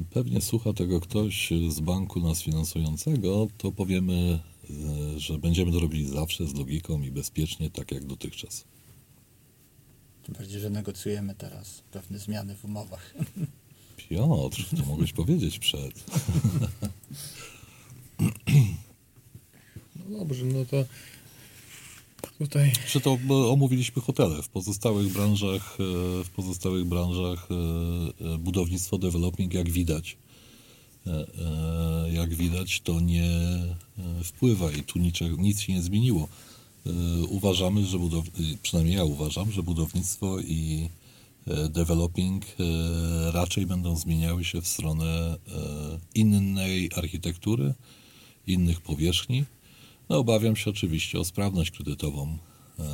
Pewnie 0.09 0.41
słucha 0.41 0.73
tego 0.73 1.01
ktoś 1.01 1.49
z 1.69 1.79
banku 1.79 2.19
nas 2.19 2.41
finansującego, 2.41 3.47
to 3.57 3.71
powiemy, 3.71 4.39
że 5.17 5.37
będziemy 5.37 5.71
to 5.71 5.79
robili 5.79 6.07
zawsze 6.07 6.47
z 6.47 6.53
logiką 6.53 7.01
i 7.01 7.11
bezpiecznie, 7.11 7.69
tak 7.69 7.91
jak 7.91 8.05
dotychczas. 8.05 8.65
Tym 10.29 10.37
bardziej, 10.37 10.61
że 10.61 10.69
negocjujemy 10.69 11.35
teraz 11.35 11.81
pewne 11.91 12.19
zmiany 12.19 12.55
w 12.55 12.65
umowach. 12.65 13.13
Piotr, 13.97 14.65
to 14.77 14.85
mogłeś 14.85 15.13
powiedzieć 15.13 15.59
przed. 15.59 16.03
No 19.95 20.19
dobrze, 20.19 20.45
no 20.45 20.65
to 20.65 20.85
tutaj 22.37 22.71
Czy 22.87 23.01
to 23.01 23.17
omówiliśmy 23.29 24.01
hotele. 24.01 24.43
W 24.43 24.49
pozostałych 24.49 25.13
branżach, 25.13 25.77
e, 25.79 26.23
w 26.23 26.29
pozostałych 26.29 26.85
branżach 26.85 27.47
e, 27.51 28.33
e, 28.33 28.37
budownictwo, 28.37 28.97
developing, 28.97 29.53
jak 29.53 29.69
widać, 29.69 30.17
jak 32.11 32.35
widać, 32.35 32.81
to 32.81 32.99
nie 32.99 33.29
wpływa 34.23 34.71
i 34.71 34.83
tu 34.83 34.99
niczego, 34.99 35.35
nic 35.37 35.59
się 35.59 35.73
nie 35.73 35.81
zmieniło. 35.81 36.27
E, 36.85 36.91
Uważamy, 37.29 37.85
że 37.85 37.99
budow... 37.99 38.25
e, 38.27 38.29
przynajmniej 38.61 38.95
ja 38.95 39.03
uważam, 39.03 39.51
że 39.51 39.63
budownictwo 39.63 40.39
i 40.39 40.89
e, 41.47 41.69
developing 41.69 42.45
e, 42.45 43.31
raczej 43.31 43.65
będą 43.65 43.95
zmieniały 43.95 44.43
się 44.43 44.61
w 44.61 44.67
stronę 44.67 45.37
innej 46.15 46.89
architektury, 46.95 47.73
innych 48.47 48.81
powierzchni. 48.81 49.45
No, 50.09 50.17
obawiam 50.17 50.55
się 50.55 50.69
oczywiście 50.69 51.19
o 51.19 51.25
sprawność 51.25 51.71
kredytową 51.71 52.37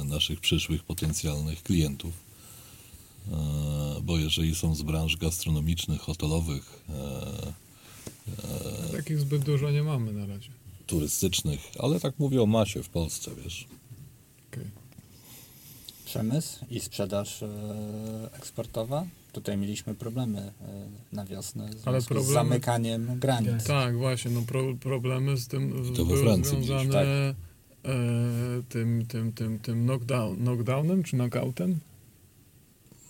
naszych 0.06 0.40
przyszłych 0.40 0.84
potencjalnych 0.84 1.64
klientów, 1.64 2.14
bo 4.04 4.18
jeżeli 4.18 4.56
są 4.56 4.76
z 4.76 4.82
branż 4.82 5.18
gastronomicznych, 5.18 6.02
hotelowych, 6.02 6.84
takich 8.92 9.20
zbyt 9.20 9.44
dużo 9.44 9.72
nie 9.72 9.84
mamy 9.84 10.14
na 10.14 10.26
razie. 10.26 10.50
Turystycznych, 10.88 11.60
ale 11.80 12.00
tak 12.00 12.20
mówię 12.20 12.42
o 12.42 12.46
masie 12.46 12.84
w 12.84 12.90
Polsce, 12.90 13.32
wiesz. 13.44 13.68
Okej. 14.52 14.66
Przemysł 16.06 16.66
i 16.72 16.80
sprzedaż 16.80 17.44
e, 17.44 17.48
eksportowa. 18.38 19.06
Tutaj 19.32 19.58
mieliśmy 19.58 19.96
problemy 19.96 20.40
e, 20.40 20.52
na 21.16 21.26
wiosnę 21.26 21.70
w 21.70 21.88
Ale 21.88 22.02
związku 22.02 22.14
z 22.14 22.18
problemy- 22.28 22.34
zamykaniem 22.34 23.20
granic. 23.20 23.64
Tak, 23.64 23.98
właśnie, 23.98 24.32
no 24.32 24.42
pro, 24.42 24.76
problemy 24.76 25.38
z 25.38 25.48
tym 25.48 25.94
to 25.96 26.06
były 26.06 26.24
Francji 26.24 26.64
związane 26.64 27.34
tak. 27.84 27.92
tym, 28.70 29.06
tym, 29.08 29.32
tym, 29.34 29.60
tym 29.60 29.84
knockdown, 29.86 30.38
knockdownem 30.38 31.04
czy 31.04 31.12
knockoutem? 31.12 31.80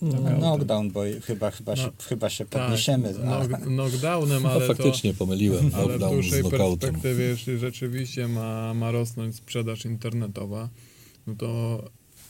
No, 0.02 0.08
Knockoutem. 0.10 0.38
knockdown, 0.40 0.90
bo 0.90 1.00
chyba, 1.26 1.50
chyba, 1.50 1.76
się, 1.76 1.82
No, 1.82 1.92
chyba 2.08 2.30
się 2.30 2.46
Tak, 2.46 2.62
podniesiemy. 2.62 3.08
a- 3.08 3.46
knock, 3.46 3.62
knockdownem, 3.66 4.42
No, 4.42 4.50
ale 4.50 4.60
to... 4.68 4.74
faktycznie 4.74 5.14
pomyliłem 5.14 5.70
Ale 5.74 5.84
w 5.84 5.86
knockdown 5.86 6.12
dłuższej 6.14 6.42
perspektywie, 6.44 7.24
jeśli 7.24 7.58
rzeczywiście 7.58 8.28
ma, 8.28 8.74
ma 8.74 8.90
rosnąć 8.90 9.36
sprzedaż 9.36 9.84
internetowa, 9.84 10.68
no 11.26 11.34
to 11.34 11.82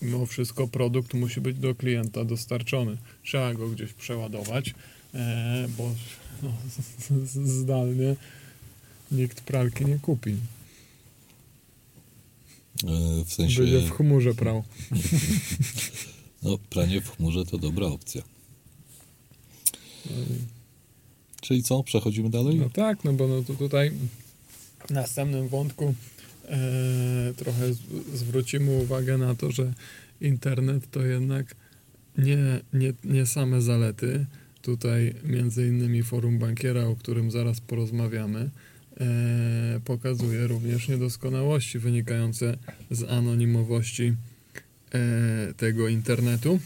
mimo 0.02 0.26
wszystko 0.26 0.68
produkt 0.68 1.14
musi 1.14 1.40
być 1.40 1.58
do 1.58 1.74
klienta 1.74 2.24
dostarczony. 2.24 2.96
Trzeba 3.24 3.54
go 3.54 3.68
gdzieś 3.68 3.92
przeładować, 3.92 4.74
e, 5.14 5.66
bo 5.78 5.90
no, 6.42 6.52
zdalnie 7.62 8.16
nikt 9.12 9.40
pralki 9.40 9.84
nie 9.84 9.98
kupi. 9.98 10.30
E, 12.84 13.24
W 13.24 13.32
sensie, 13.32 13.62
Będzie 13.62 13.80
w 13.80 13.90
chmurze 13.90 14.34
prał. 14.34 14.64
no, 16.46 16.58
pranie 16.70 17.00
w 17.00 17.16
chmurze 17.16 17.44
to 17.44 17.58
dobra 17.58 17.86
opcja. 17.86 18.22
Czyli 21.40 21.62
co, 21.62 21.82
przechodzimy 21.82 22.30
dalej? 22.30 22.56
No 22.56 22.70
tak, 22.70 23.04
no 23.04 23.12
bo 23.12 23.28
no 23.28 23.42
to 23.42 23.54
tutaj 23.54 23.92
w 24.86 24.90
następnym 24.90 25.48
wątku 25.48 25.94
e, 26.48 26.58
trochę 27.36 27.74
z, 27.74 27.78
zwrócimy 28.14 28.70
uwagę 28.70 29.18
na 29.18 29.34
to, 29.34 29.50
że 29.50 29.72
internet 30.20 30.90
to 30.90 31.06
jednak 31.06 31.54
nie, 32.18 32.60
nie, 32.72 32.92
nie 33.04 33.26
same 33.26 33.62
zalety, 33.62 34.26
tutaj 34.62 35.14
między 35.24 35.68
innymi 35.68 36.02
forum 36.02 36.38
bankiera, 36.38 36.84
o 36.84 36.96
którym 36.96 37.30
zaraz 37.30 37.60
porozmawiamy, 37.60 38.50
e, 39.00 39.80
pokazuje 39.84 40.46
również 40.46 40.88
niedoskonałości 40.88 41.78
wynikające 41.78 42.56
z 42.90 43.02
anonimowości 43.02 44.14
tego 45.56 45.88
internetu. 45.88 46.60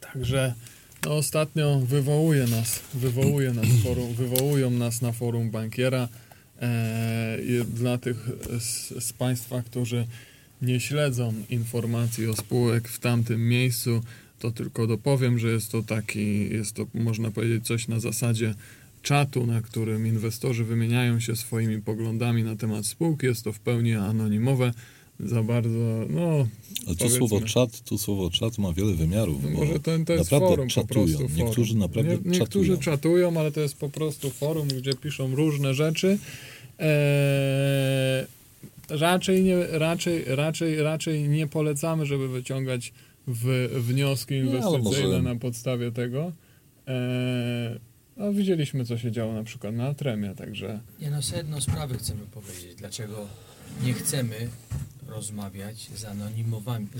Także 0.00 0.54
no, 1.04 1.16
ostatnio 1.16 1.80
wywołuje 1.80 2.46
nas, 2.46 2.80
wywołuje 2.94 3.52
nas 3.52 3.66
forum, 3.84 4.14
wywołują 4.14 4.70
nas 4.70 5.02
na 5.02 5.12
forum 5.12 5.50
bankiera. 5.50 6.08
E, 6.62 7.38
dla 7.74 7.98
tych 7.98 8.28
z, 8.60 9.04
z 9.04 9.12
Państwa, 9.12 9.62
którzy 9.62 10.06
nie 10.62 10.80
śledzą 10.80 11.34
informacji 11.50 12.26
o 12.26 12.36
spółek 12.36 12.88
w 12.88 12.98
tamtym 12.98 13.48
miejscu, 13.48 14.02
to 14.38 14.50
tylko 14.50 14.86
dopowiem, 14.86 15.38
że 15.38 15.48
jest 15.48 15.72
to 15.72 15.82
taki, 15.82 16.50
jest 16.50 16.72
to 16.72 16.86
można 16.94 17.30
powiedzieć 17.30 17.66
coś 17.66 17.88
na 17.88 18.00
zasadzie 18.00 18.54
czatu, 19.02 19.46
na 19.46 19.62
którym 19.62 20.06
inwestorzy 20.06 20.64
wymieniają 20.64 21.20
się 21.20 21.36
swoimi 21.36 21.82
poglądami 21.82 22.44
na 22.44 22.56
temat 22.56 22.86
spółki. 22.86 23.26
Jest 23.26 23.44
to 23.44 23.52
w 23.52 23.60
pełni 23.60 23.94
anonimowe. 23.94 24.72
Za 25.20 25.42
bardzo, 25.42 25.78
no. 26.10 26.46
Ale 26.86 26.96
tu 26.96 27.08
słowo 27.08 27.40
czat, 27.40 27.80
tu 27.80 27.98
słowo 27.98 28.30
czat 28.30 28.58
ma 28.58 28.72
wiele 28.72 28.92
wymiarów. 28.94 29.42
no 29.42 29.48
bo 29.50 29.58
może 29.58 29.80
to, 29.80 29.90
to 30.06 30.12
jest 30.12 30.32
naprawdę 30.32 30.48
forum 30.56 30.68
po 30.68 30.74
czatują. 30.74 31.04
prostu. 31.06 31.28
Forum. 31.28 31.36
Niektórzy 31.46 31.76
naprawdę 31.76 32.16
Nie, 32.24 32.38
niektórzy 32.38 32.70
czatują. 32.78 32.96
czatują, 32.96 33.40
ale 33.40 33.52
to 33.52 33.60
jest 33.60 33.76
po 33.76 33.88
prostu 33.88 34.30
forum, 34.30 34.68
gdzie 34.68 34.94
piszą 34.94 35.34
różne 35.34 35.74
rzeczy. 35.74 36.18
Eee, 36.78 38.26
raczej, 38.90 39.44
nie, 39.44 39.66
raczej, 39.66 40.24
raczej, 40.26 40.82
raczej 40.82 41.28
nie 41.28 41.46
polecamy, 41.46 42.06
żeby 42.06 42.28
wyciągać 42.28 42.92
w, 43.26 43.68
wnioski 43.88 44.34
inwestycyjne 44.34 45.08
może- 45.08 45.22
na 45.22 45.36
podstawie 45.36 45.92
tego. 45.92 46.32
Eee, 46.86 47.80
no, 48.16 48.32
widzieliśmy, 48.32 48.84
co 48.84 48.98
się 48.98 49.12
działo 49.12 49.32
na 49.32 49.44
przykład 49.44 49.74
na 49.74 49.86
Atremie, 49.86 50.34
także 50.34 50.80
Nie 51.00 51.10
no, 51.10 51.22
sedno 51.22 51.60
sprawy 51.60 51.98
chcemy 51.98 52.20
powiedzieć. 52.34 52.74
Dlaczego 52.78 53.26
nie 53.84 53.92
chcemy 53.92 54.48
rozmawiać 55.08 55.90
z, 55.94 56.06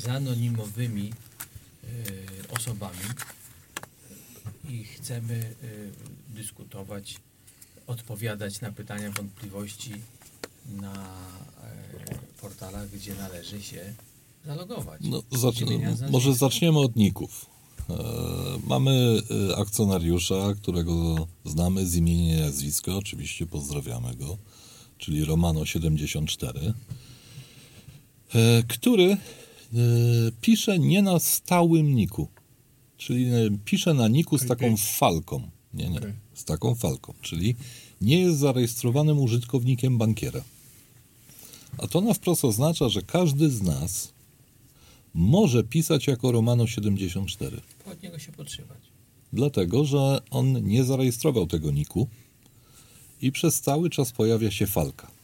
z 0.03 0.09
anonimowymi 0.09 1.13
e, 1.13 1.89
osobami 2.49 3.01
i 4.71 4.85
chcemy 4.85 5.35
e, 5.35 6.35
dyskutować, 6.35 7.17
odpowiadać 7.87 8.61
na 8.61 8.73
pytania, 8.73 9.11
wątpliwości 9.11 9.93
na 10.69 10.93
e, 10.93 12.41
portalach, 12.41 12.91
gdzie 12.91 13.15
należy 13.15 13.63
się 13.63 13.95
zalogować. 14.47 15.01
No, 15.05 15.23
może 16.11 16.35
zaczniemy 16.35 16.79
od 16.79 16.97
ników. 16.97 17.57
Mamy 18.67 19.21
akcjonariusza, 19.57 20.55
którego 20.57 21.27
znamy 21.45 21.87
z 21.87 21.95
imienia 21.95 22.39
i 22.39 22.41
nazwiska, 22.41 22.95
oczywiście 22.95 23.47
pozdrawiamy 23.47 24.15
go, 24.15 24.39
czyli 24.99 25.25
Romano74, 25.25 26.69
e, 26.69 26.75
który 28.69 29.05
e, 29.05 29.17
pisze 30.41 30.79
nie 30.79 31.03
na 31.03 31.19
stałym 31.19 31.95
niku, 31.95 32.29
czyli 32.97 33.27
e, 33.27 33.51
pisze 33.65 33.95
na 33.95 34.09
niku 34.09 34.39
z 34.39 34.47
taką 34.47 34.77
falką. 34.77 35.51
Nie, 35.75 35.89
nie, 35.91 36.01
z 36.35 36.45
taką 36.45 36.75
falką, 36.75 37.15
czyli 37.21 37.57
nie 38.01 38.21
jest 38.21 38.39
zarejestrowanym 38.39 39.19
użytkownikiem 39.19 39.99
bankiera. 39.99 40.41
A 41.79 41.87
to 41.87 42.01
na 42.01 42.15
wprost 42.15 42.45
oznacza, 42.45 42.89
że 42.89 43.03
każdy 43.03 43.51
z 43.51 43.63
nas 43.63 44.13
może 45.15 45.65
pisać 45.65 46.07
jako 46.07 46.29
Romano74. 46.29 47.61
Od 47.93 48.03
niego 48.03 48.19
się 48.19 48.33
podszywać. 48.33 48.79
Dlatego, 49.33 49.85
że 49.85 50.21
on 50.31 50.65
nie 50.65 50.85
zarejestrował 50.85 51.47
tego 51.47 51.71
niku 51.71 52.09
i 53.23 53.33
przez 53.33 53.61
cały 53.61 53.91
czas 53.91 54.13
pojawia 54.13 54.51
się 54.51 54.67
falka. 54.67 55.16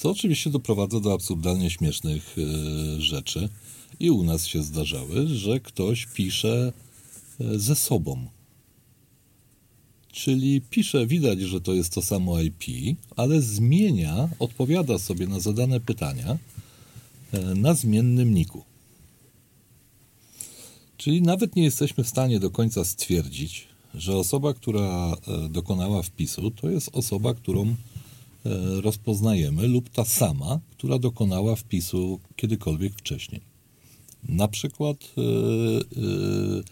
Co 0.00 0.10
oczywiście 0.10 0.50
doprowadza 0.50 1.00
do 1.00 1.12
absurdalnie 1.12 1.70
śmiesznych 1.70 2.36
e, 2.38 3.00
rzeczy. 3.00 3.48
I 4.00 4.10
u 4.10 4.24
nas 4.24 4.46
się 4.46 4.62
zdarzały, 4.62 5.26
że 5.26 5.60
ktoś 5.60 6.06
pisze 6.06 6.72
e, 7.40 7.58
ze 7.58 7.76
sobą. 7.76 8.26
Czyli 10.12 10.60
pisze, 10.60 11.06
widać, 11.06 11.40
że 11.40 11.60
to 11.60 11.74
jest 11.74 11.94
to 11.94 12.02
samo 12.02 12.40
IP, 12.40 12.64
ale 13.16 13.42
zmienia, 13.42 14.28
odpowiada 14.38 14.98
sobie 14.98 15.26
na 15.26 15.40
zadane 15.40 15.80
pytania 15.80 16.38
e, 17.32 17.40
na 17.54 17.74
zmiennym 17.74 18.34
niku. 18.34 18.64
Czyli 20.96 21.22
nawet 21.22 21.56
nie 21.56 21.62
jesteśmy 21.62 22.04
w 22.04 22.08
stanie 22.08 22.40
do 22.40 22.50
końca 22.50 22.84
stwierdzić, 22.84 23.68
że 23.94 24.16
osoba, 24.16 24.54
która 24.54 25.16
dokonała 25.50 26.02
wpisu, 26.02 26.50
to 26.50 26.70
jest 26.70 26.90
osoba, 26.92 27.34
którą 27.34 27.76
rozpoznajemy, 28.80 29.68
lub 29.68 29.88
ta 29.88 30.04
sama, 30.04 30.60
która 30.70 30.98
dokonała 30.98 31.56
wpisu 31.56 32.20
kiedykolwiek 32.36 32.94
wcześniej. 32.94 33.40
Na 34.28 34.48
przykład 34.48 34.96
e, 34.96 35.20
e, 35.20 36.62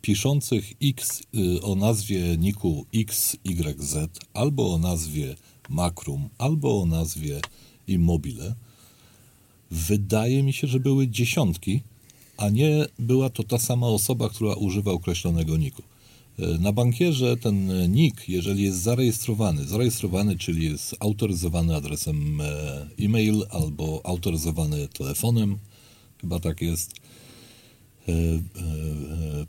piszących 0.00 0.72
X 0.82 1.22
e, 1.22 1.62
o 1.62 1.74
nazwie 1.74 2.36
niku 2.36 2.86
XYZ, 2.94 3.96
albo 4.34 4.74
o 4.74 4.78
nazwie 4.78 5.36
Macrum, 5.68 6.28
albo 6.38 6.82
o 6.82 6.86
nazwie 6.86 7.40
Immobile, 7.86 8.54
wydaje 9.70 10.42
mi 10.42 10.52
się, 10.52 10.66
że 10.66 10.80
były 10.80 11.08
dziesiątki, 11.08 11.80
a 12.36 12.48
nie 12.48 12.86
była 12.98 13.30
to 13.30 13.42
ta 13.42 13.58
sama 13.58 13.86
osoba, 13.86 14.28
która 14.28 14.54
używa 14.54 14.92
określonego 14.92 15.56
niku. 15.56 15.82
E, 16.38 16.58
Na 16.58 16.72
bankierze 16.72 17.36
ten 17.36 17.70
e, 17.70 17.88
nick, 17.88 18.28
jeżeli 18.28 18.62
jest 18.62 18.78
zarejestrowany, 18.78 19.64
zarejestrowany, 19.64 20.36
czyli 20.38 20.64
jest 20.64 20.96
autoryzowany 21.00 21.76
adresem 21.76 22.40
e, 22.40 22.46
e-mail 23.00 23.46
albo 23.50 24.00
autoryzowany 24.04 24.88
telefonem, 24.88 25.58
chyba 26.20 26.40
tak 26.40 26.62
jest, 26.62 26.94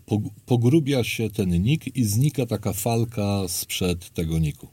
pog- 0.07 0.29
pogrubia 0.45 1.03
się 1.03 1.29
ten 1.29 1.63
nick 1.63 1.95
i 1.97 2.03
znika 2.03 2.45
taka 2.45 2.73
falka 2.73 3.43
sprzed 3.47 4.09
tego 4.13 4.39
niku. 4.39 4.67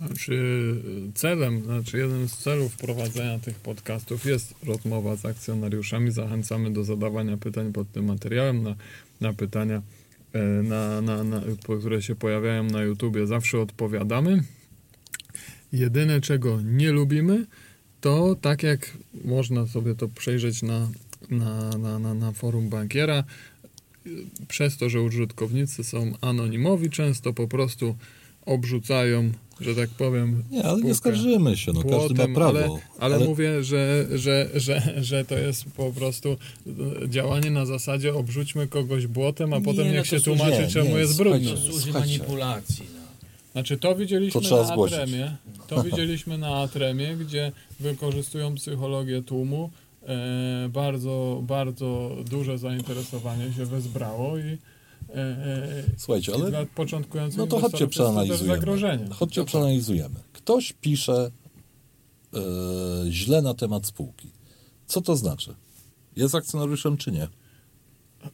Znaczy 0.00 0.74
celem, 1.14 1.64
znaczy 1.64 1.98
jeden 1.98 2.28
z 2.28 2.36
celów 2.36 2.76
prowadzenia 2.76 3.38
tych 3.38 3.54
podcastów 3.54 4.24
jest 4.24 4.54
rozmowa 4.64 5.16
z 5.16 5.24
akcjonariuszami. 5.24 6.10
Zachęcamy 6.10 6.70
do 6.70 6.84
zadawania 6.84 7.36
pytań 7.36 7.72
pod 7.72 7.92
tym 7.92 8.04
materiałem, 8.04 8.62
na, 8.62 8.76
na 9.20 9.32
pytania, 9.32 9.82
e, 10.32 10.42
na, 10.42 11.00
na, 11.00 11.24
na, 11.24 11.42
które 11.80 12.02
się 12.02 12.14
pojawiają 12.14 12.64
na 12.64 12.82
YouTubie. 12.82 13.26
Zawsze 13.26 13.60
odpowiadamy. 13.60 14.42
Jedyne, 15.72 16.20
czego 16.20 16.60
nie 16.62 16.92
lubimy, 16.92 17.46
to 18.00 18.36
tak 18.40 18.62
jak 18.62 18.92
można 19.24 19.66
sobie 19.66 19.94
to 19.94 20.08
przejrzeć 20.08 20.62
na, 20.62 20.90
na, 21.30 21.70
na, 21.70 21.98
na, 21.98 22.14
na 22.14 22.32
forum 22.32 22.68
bankiera, 22.68 23.24
przez 24.48 24.76
to, 24.76 24.88
że 24.88 25.02
użytkownicy 25.02 25.84
są 25.84 26.12
anonimowi, 26.20 26.90
często 26.90 27.32
po 27.32 27.48
prostu 27.48 27.96
obrzucają, 28.46 29.32
że 29.60 29.74
tak 29.74 29.90
powiem. 29.90 30.44
Nie, 30.50 30.64
ale 30.64 30.82
nie 30.82 30.94
skarżymy 30.94 31.56
się, 31.56 31.72
no 31.72 31.82
każdy 31.82 32.28
ma 32.28 32.34
prawo. 32.34 32.58
Ale, 32.58 33.14
ale, 33.16 33.24
mówię, 33.24 33.64
że, 33.64 34.06
że, 34.14 34.50
że, 34.54 34.94
że 35.04 35.24
to 35.24 35.38
jest 35.38 35.64
po 35.76 35.92
prostu 35.92 36.36
działanie 37.08 37.50
na 37.50 37.66
zasadzie 37.66 38.14
obrzućmy 38.14 38.66
kogoś 38.68 39.06
błotem, 39.06 39.52
a 39.52 39.58
Nie, 39.58 39.64
potem 39.64 39.86
no 39.86 39.92
niech 39.92 40.10
to 40.10 40.18
się 40.18 40.20
tłumaczy, 40.20 40.62
nie, 40.62 40.68
czemu 40.68 40.90
nie, 40.90 40.98
jest 40.98 41.16
brudny. 41.16 41.50
To 41.50 41.56
służy 41.56 41.92
manipulacji. 41.92 42.86
No. 42.94 43.00
Znaczy 43.52 43.78
to 43.78 43.96
widzieliśmy 43.96 44.40
To 44.40 44.56
na 44.56 44.64
zgłosić. 44.64 44.98
Atremie, 44.98 45.36
to 45.66 45.82
widzieliśmy 45.90 46.38
na 46.38 46.56
Atremie, 46.56 47.16
gdzie 47.16 47.52
wykorzystują 47.80 48.54
psychologię 48.54 49.22
tłumu. 49.22 49.70
E, 50.08 50.68
bardzo, 50.68 51.40
bardzo 51.42 52.16
duże 52.30 52.58
zainteresowanie 52.58 53.52
się 53.52 53.66
wezbrało 53.66 54.38
i 54.38 54.58
Słuchajcie, 55.96 56.32
i 56.32 56.34
ale 56.34 56.50
dla 56.50 56.66
początkujących 56.66 57.38
No 57.38 57.46
to 57.46 57.60
chodźcie 57.60 57.84
inwestorów 57.84 57.96
jest 57.96 58.38
to 58.38 58.44
przeanalizujemy. 58.44 59.14
Chodźcie 59.14 59.44
przeanalizujemy. 59.44 60.14
Ktoś 60.32 60.72
pisze 60.72 61.30
e, 62.34 62.40
źle 63.10 63.42
na 63.42 63.54
temat 63.54 63.86
spółki. 63.86 64.30
Co 64.86 65.00
to 65.00 65.16
znaczy? 65.16 65.54
Jest 66.16 66.34
akcjonariuszem 66.34 66.96
czy 66.96 67.12
nie? 67.12 67.28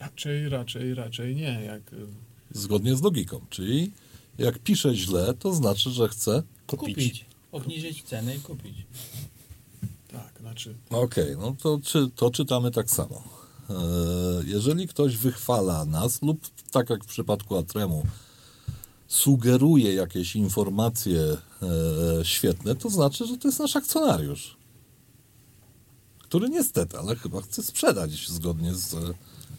Raczej, 0.01 0.49
raczej, 0.49 0.95
raczej 0.95 1.37
nie. 1.37 1.63
Jak, 1.67 1.83
e, 1.93 1.97
Zgodnie 2.51 2.97
z 2.97 3.03
logiką. 3.03 3.41
Czyli 3.51 3.93
jak 4.39 4.59
pisze 4.59 4.95
źle, 4.95 5.35
to 5.39 5.55
znaczy, 5.55 5.91
że 5.91 6.09
chce 6.09 6.43
Kupić. 6.67 6.95
Kupić. 6.95 7.27
Obniżyć 7.53 8.03
cenę 8.03 8.37
i 8.37 8.41
kupić. 8.41 8.75
tak, 10.13 10.33
znaczy 10.41 10.75
Okej, 10.91 11.37
no 11.39 11.57
to, 11.63 11.81
czy, 11.85 12.11
to 12.17 12.31
czytamy 12.31 12.71
tak 12.71 12.91
samo. 12.91 13.23
E, 13.71 13.75
jeżeli 14.45 14.89
ktoś 14.89 15.17
wychwala 15.17 15.85
nas 15.85 16.23
lub 16.23 16.41
tak 16.73 16.91
jak 16.91 17.05
w 17.05 17.07
przypadku 17.07 17.57
Atremu 17.57 18.07
sugeruje 19.09 19.95
jakieś 19.95 20.37
informacje 20.37 21.21
e, 21.21 22.25
świetne, 22.25 22.75
to 22.75 22.91
znaczy, 22.91 23.27
że 23.27 23.37
to 23.37 23.49
jest 23.49 23.59
nasz 23.59 23.77
akcjonariusz. 23.77 24.57
Który 26.19 26.49
niestety, 26.49 26.99
ale 26.99 27.17
chyba 27.17 27.43
chce 27.43 27.63
sprzedać 27.63 28.29
zgodnie 28.29 28.75
z 28.75 28.97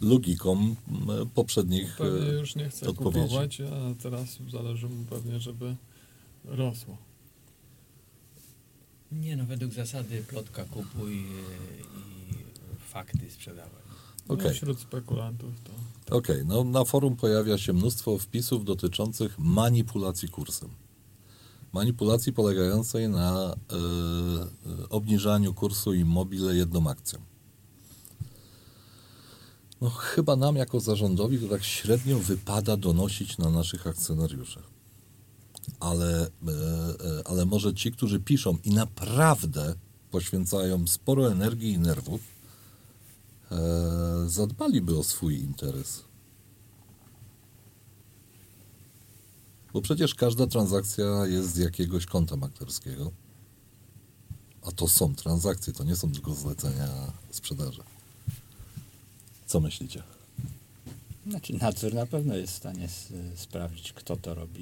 logiką 0.01 0.75
m, 0.87 1.29
poprzednich 1.33 1.95
Pewnie 1.97 2.29
e, 2.29 2.33
już 2.33 2.55
nie 2.55 2.69
chce 2.69 2.87
odpowiedzi. 2.89 3.27
kupować, 3.27 3.61
a 3.61 4.03
teraz 4.03 4.37
zależy 4.51 4.89
mu 4.89 5.05
pewnie, 5.05 5.39
żeby 5.39 5.75
rosło. 6.45 6.97
Nie 9.11 9.35
no, 9.35 9.45
według 9.45 9.73
zasady 9.73 10.23
plotka 10.27 10.65
kupuj 10.65 11.13
e, 11.13 11.21
i 11.21 12.35
fakty 12.89 13.31
sprzedawaj. 13.31 13.82
No, 14.29 14.35
Okej. 14.35 14.53
wśród 14.53 14.79
spekulantów 14.79 15.53
to 15.63 15.71
Okej, 16.17 16.45
no 16.45 16.63
na 16.63 16.85
forum 16.85 17.15
pojawia 17.15 17.57
się 17.57 17.73
mnóstwo 17.73 18.17
wpisów 18.17 18.65
dotyczących 18.65 19.39
manipulacji 19.39 20.29
kursem. 20.29 20.69
Manipulacji 21.73 22.33
polegającej 22.33 23.09
na 23.09 23.53
e, 23.53 23.55
obniżaniu 24.89 25.53
kursu 25.53 25.93
immobile 25.93 26.55
jedną 26.55 26.89
akcją. 26.89 27.19
No 29.81 29.89
chyba 29.89 30.35
nam 30.35 30.55
jako 30.55 30.79
zarządowi 30.79 31.39
to 31.39 31.47
tak 31.47 31.63
średnio 31.63 32.19
wypada 32.19 32.77
donosić 32.77 33.37
na 33.37 33.49
naszych 33.49 33.87
akcjonariuszach. 33.87 34.63
Ale, 35.79 36.21
e, 36.21 36.51
e, 36.51 37.27
ale 37.27 37.45
może 37.45 37.73
ci, 37.73 37.91
którzy 37.91 38.19
piszą 38.19 38.57
i 38.63 38.71
naprawdę 38.71 39.75
poświęcają 40.11 40.87
sporo 40.87 41.31
energii 41.31 41.71
i 41.71 41.79
nerwów, 41.79 42.21
zadbaliby 44.27 44.97
o 44.97 45.03
swój 45.03 45.39
interes. 45.39 46.03
Bo 49.73 49.81
przecież 49.81 50.15
każda 50.15 50.47
transakcja 50.47 51.25
jest 51.25 51.53
z 51.53 51.57
jakiegoś 51.57 52.05
konta 52.05 52.35
maklerskiego. 52.35 53.11
A 54.65 54.71
to 54.71 54.87
są 54.87 55.15
transakcje, 55.15 55.73
to 55.73 55.83
nie 55.83 55.95
są 55.95 56.11
tylko 56.11 56.33
zlecenia 56.33 56.87
sprzedaży. 57.31 57.83
Co 59.45 59.59
myślicie? 59.59 60.03
Znaczy 61.27 61.53
nadzór 61.53 61.93
na 61.93 62.05
pewno 62.05 62.35
jest 62.35 62.53
w 62.53 62.55
stanie 62.55 62.89
sprawdzić, 63.35 63.93
kto 63.93 64.17
to 64.17 64.33
robi 64.33 64.61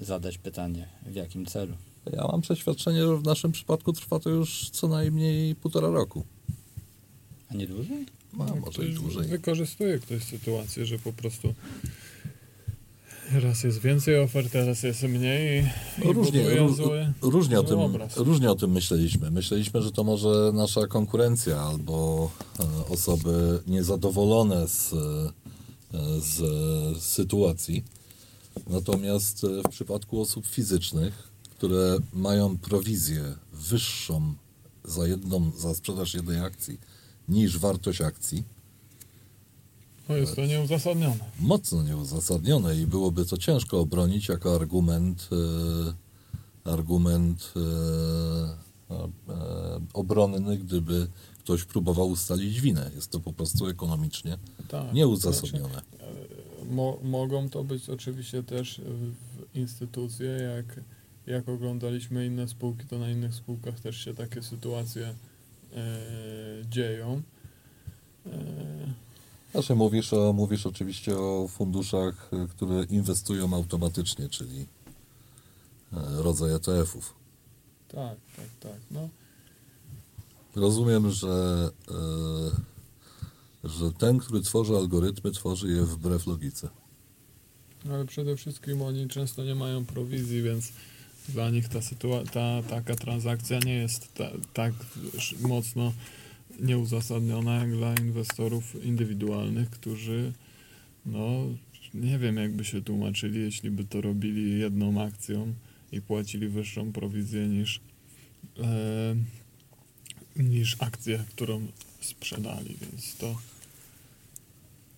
i 0.00 0.04
zadać 0.04 0.38
pytanie, 0.38 0.88
w 1.06 1.14
jakim 1.14 1.46
celu. 1.46 1.76
Ja 2.12 2.26
mam 2.26 2.40
przeświadczenie, 2.40 3.06
że 3.06 3.16
w 3.16 3.24
naszym 3.24 3.52
przypadku 3.52 3.92
trwa 3.92 4.18
to 4.18 4.30
już 4.30 4.70
co 4.70 4.88
najmniej 4.88 5.54
półtora 5.54 5.88
roku. 5.88 6.24
A 7.52 7.56
nie 7.56 7.66
dłużej? 7.66 8.06
A 8.32 8.36
może 8.36 8.56
i 8.56 8.62
ktoś 8.62 8.94
dłużej. 8.94 9.28
Wykorzystuje 9.28 9.98
ktoś 9.98 10.22
sytuację, 10.24 10.86
że 10.86 10.98
po 10.98 11.12
prostu 11.12 11.54
raz 13.32 13.64
jest 13.64 13.78
więcej 13.80 14.18
ofert, 14.20 14.56
a 14.56 14.64
raz 14.64 14.82
jest 14.82 15.02
mniej 15.02 15.64
i, 16.04 16.08
i 16.08 16.12
Różnie, 16.12 16.44
ró- 16.44 16.74
zły, 16.74 17.12
różnie, 17.22 17.60
o 17.60 17.62
tym, 17.62 17.78
obraz. 17.78 18.16
różnie 18.16 18.50
o 18.50 18.54
tym 18.54 18.70
myśleliśmy. 18.72 19.30
Myśleliśmy, 19.30 19.82
że 19.82 19.92
to 19.92 20.04
może 20.04 20.50
nasza 20.54 20.86
konkurencja 20.86 21.60
albo 21.60 22.30
e, 22.60 22.86
osoby 22.88 23.60
niezadowolone 23.66 24.68
z, 24.68 24.92
e, 24.92 24.96
z 26.20 26.40
e, 26.96 27.00
sytuacji. 27.00 27.84
Natomiast 28.66 29.46
w 29.66 29.68
przypadku 29.68 30.20
osób 30.20 30.46
fizycznych, 30.46 31.28
które 31.50 31.98
mają 32.12 32.58
prowizję 32.58 33.34
wyższą 33.52 34.34
za, 34.84 35.06
jedną, 35.06 35.50
za 35.58 35.74
sprzedaż 35.74 36.14
jednej 36.14 36.40
akcji 36.40 36.78
niż 37.28 37.58
wartość 37.58 38.00
akcji, 38.00 38.42
No 40.08 40.16
jest 40.16 40.36
to 40.36 40.46
nieuzasadnione. 40.46 41.24
mocno 41.40 41.82
nieuzasadnione 41.82 42.76
i 42.76 42.86
byłoby 42.86 43.24
to 43.26 43.36
ciężko 43.36 43.80
obronić 43.80 44.28
jako 44.28 44.54
argument 44.56 45.28
e, 45.32 46.70
argument 46.72 47.52
e, 47.56 48.94
e, 48.94 49.80
obronny, 49.94 50.58
gdyby 50.58 51.06
ktoś 51.38 51.64
próbował 51.64 52.08
ustalić 52.08 52.60
winę. 52.60 52.90
Jest 52.94 53.10
to 53.10 53.20
po 53.20 53.32
prostu 53.32 53.66
ekonomicznie 53.66 54.38
Tak, 54.68 54.92
nieuzasadnione. 54.94 55.82
Mo, 56.70 56.98
mogą 57.02 57.48
to 57.50 57.64
być 57.64 57.88
oczywiście 57.90 58.42
też 58.42 58.80
instytucje, 59.54 60.26
jak, 60.26 60.80
jak 61.26 61.48
oglądaliśmy 61.48 62.26
inne 62.26 62.48
spółki, 62.48 62.84
to 62.86 62.98
na 62.98 63.10
innych 63.10 63.34
spółkach 63.34 63.80
też 63.80 63.96
się 64.04 64.14
takie 64.14 64.42
sytuacje 64.42 65.06
e, 65.08 65.14
dzieją. 66.70 67.22
E, 68.26 68.32
Znaczy 69.52 69.74
mówisz, 69.74 70.12
o, 70.12 70.32
mówisz 70.32 70.66
oczywiście 70.66 71.18
o 71.18 71.48
funduszach, 71.48 72.30
e, 72.32 72.46
które 72.48 72.84
inwestują 72.84 73.54
automatycznie, 73.54 74.28
czyli 74.28 74.66
e, 75.92 76.22
rodzaj 76.22 76.52
ETF-ów. 76.54 77.14
tak, 77.88 78.16
tak, 78.36 78.46
tak. 78.60 78.80
No, 78.90 79.08
Rozumiem, 80.56 81.10
że, 81.10 81.70
e, 83.64 83.68
że 83.68 83.92
ten, 83.92 84.18
który 84.18 84.40
tworzy 84.40 84.76
algorytmy, 84.76 85.30
tworzy 85.30 85.68
je 85.68 85.82
wbrew 85.82 86.26
logice. 86.26 86.68
ale 87.90 88.04
przede 88.04 88.36
wszystkim 88.36 88.82
oni 88.82 89.08
często 89.08 89.44
nie 89.44 89.54
mają 89.54 89.84
prowizji, 89.84 90.42
więc 90.42 90.72
dla 91.28 91.50
nich 91.50 91.68
ta, 91.68 91.78
sytua- 91.78 92.26
ta 92.30 92.62
taka 92.62 92.94
transakcja 92.94 93.58
nie 93.58 93.74
jest 93.74 94.14
ta, 94.14 94.30
tak 94.52 94.72
mocno 95.40 95.92
nieuzasadniona 96.60 97.54
jak 97.54 97.76
dla 97.76 97.94
inwestorów 97.94 98.84
indywidualnych, 98.84 99.70
którzy 99.70 100.32
no 101.06 101.46
nie 101.94 102.18
wiem 102.18 102.36
jakby 102.36 102.64
się 102.64 102.82
tłumaczyli, 102.82 103.40
jeśli 103.40 103.70
by 103.70 103.84
to 103.84 104.00
robili 104.00 104.58
jedną 104.58 105.02
akcją 105.02 105.54
i 105.92 106.00
płacili 106.00 106.48
wyższą 106.48 106.92
prowizję 106.92 107.48
niż 107.48 107.80
e, 108.58 109.16
niż 110.36 110.76
akcję, 110.78 111.24
którą 111.28 111.66
sprzedali, 112.00 112.76
więc 112.80 113.16
to 113.16 113.36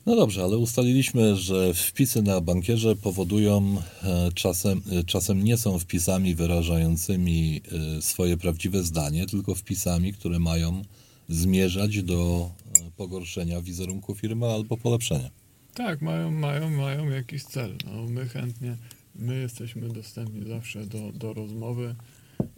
No 0.06 0.16
dobrze, 0.16 0.42
ale 0.44 0.58
ustaliliśmy, 0.58 1.36
że 1.36 1.74
wpisy 1.74 2.22
na 2.22 2.40
bankierze 2.40 2.96
powodują 2.96 3.76
e, 4.02 4.30
czasem, 4.34 4.82
e, 4.92 5.04
czasem 5.04 5.44
nie 5.44 5.56
są 5.56 5.78
wpisami 5.78 6.34
wyrażającymi 6.34 7.60
e, 7.98 8.02
swoje 8.02 8.36
prawdziwe 8.36 8.82
zdanie, 8.82 9.26
tylko 9.26 9.54
wpisami, 9.54 10.12
które 10.12 10.38
mają 10.38 10.82
zmierzać 11.28 12.02
do 12.02 12.50
pogorszenia 12.96 13.62
wizerunku 13.62 14.14
firmy 14.14 14.46
albo 14.46 14.76
polepszenia. 14.76 15.30
Tak, 15.74 16.02
mają, 16.02 16.30
mają, 16.30 16.70
mają 16.70 17.08
jakiś 17.10 17.44
cel. 17.44 17.76
No, 17.84 18.06
my 18.08 18.28
chętnie, 18.28 18.76
my 19.14 19.40
jesteśmy 19.40 19.88
dostępni 19.88 20.48
zawsze 20.48 20.86
do, 20.86 21.12
do 21.12 21.32
rozmowy. 21.34 21.94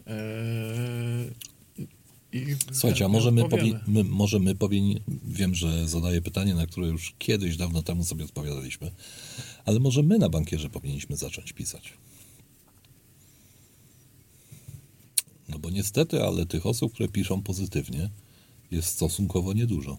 Eee, 0.07 1.31
i 2.33 2.55
Słuchajcie, 2.71 3.05
a 3.05 3.07
może 3.07 3.31
my, 3.31 3.41
powi- 3.43 3.79
my, 3.87 4.03
może 4.03 4.39
my 4.39 4.55
powinni, 4.55 5.01
wiem, 5.27 5.55
że 5.55 5.87
zadaję 5.87 6.21
pytanie, 6.21 6.55
na 6.55 6.67
które 6.67 6.87
już 6.87 7.15
kiedyś, 7.19 7.57
dawno 7.57 7.83
temu 7.83 8.05
sobie 8.05 8.25
odpowiadaliśmy, 8.25 8.91
ale 9.65 9.79
może 9.79 10.03
my 10.03 10.17
na 10.17 10.29
bankierze 10.29 10.69
powinniśmy 10.69 11.17
zacząć 11.17 11.53
pisać. 11.53 11.93
No 15.49 15.59
bo 15.59 15.69
niestety, 15.69 16.23
ale 16.23 16.45
tych 16.45 16.65
osób, 16.65 16.93
które 16.93 17.09
piszą 17.09 17.41
pozytywnie, 17.41 18.09
jest 18.71 18.87
stosunkowo 18.87 19.53
niedużo. 19.53 19.97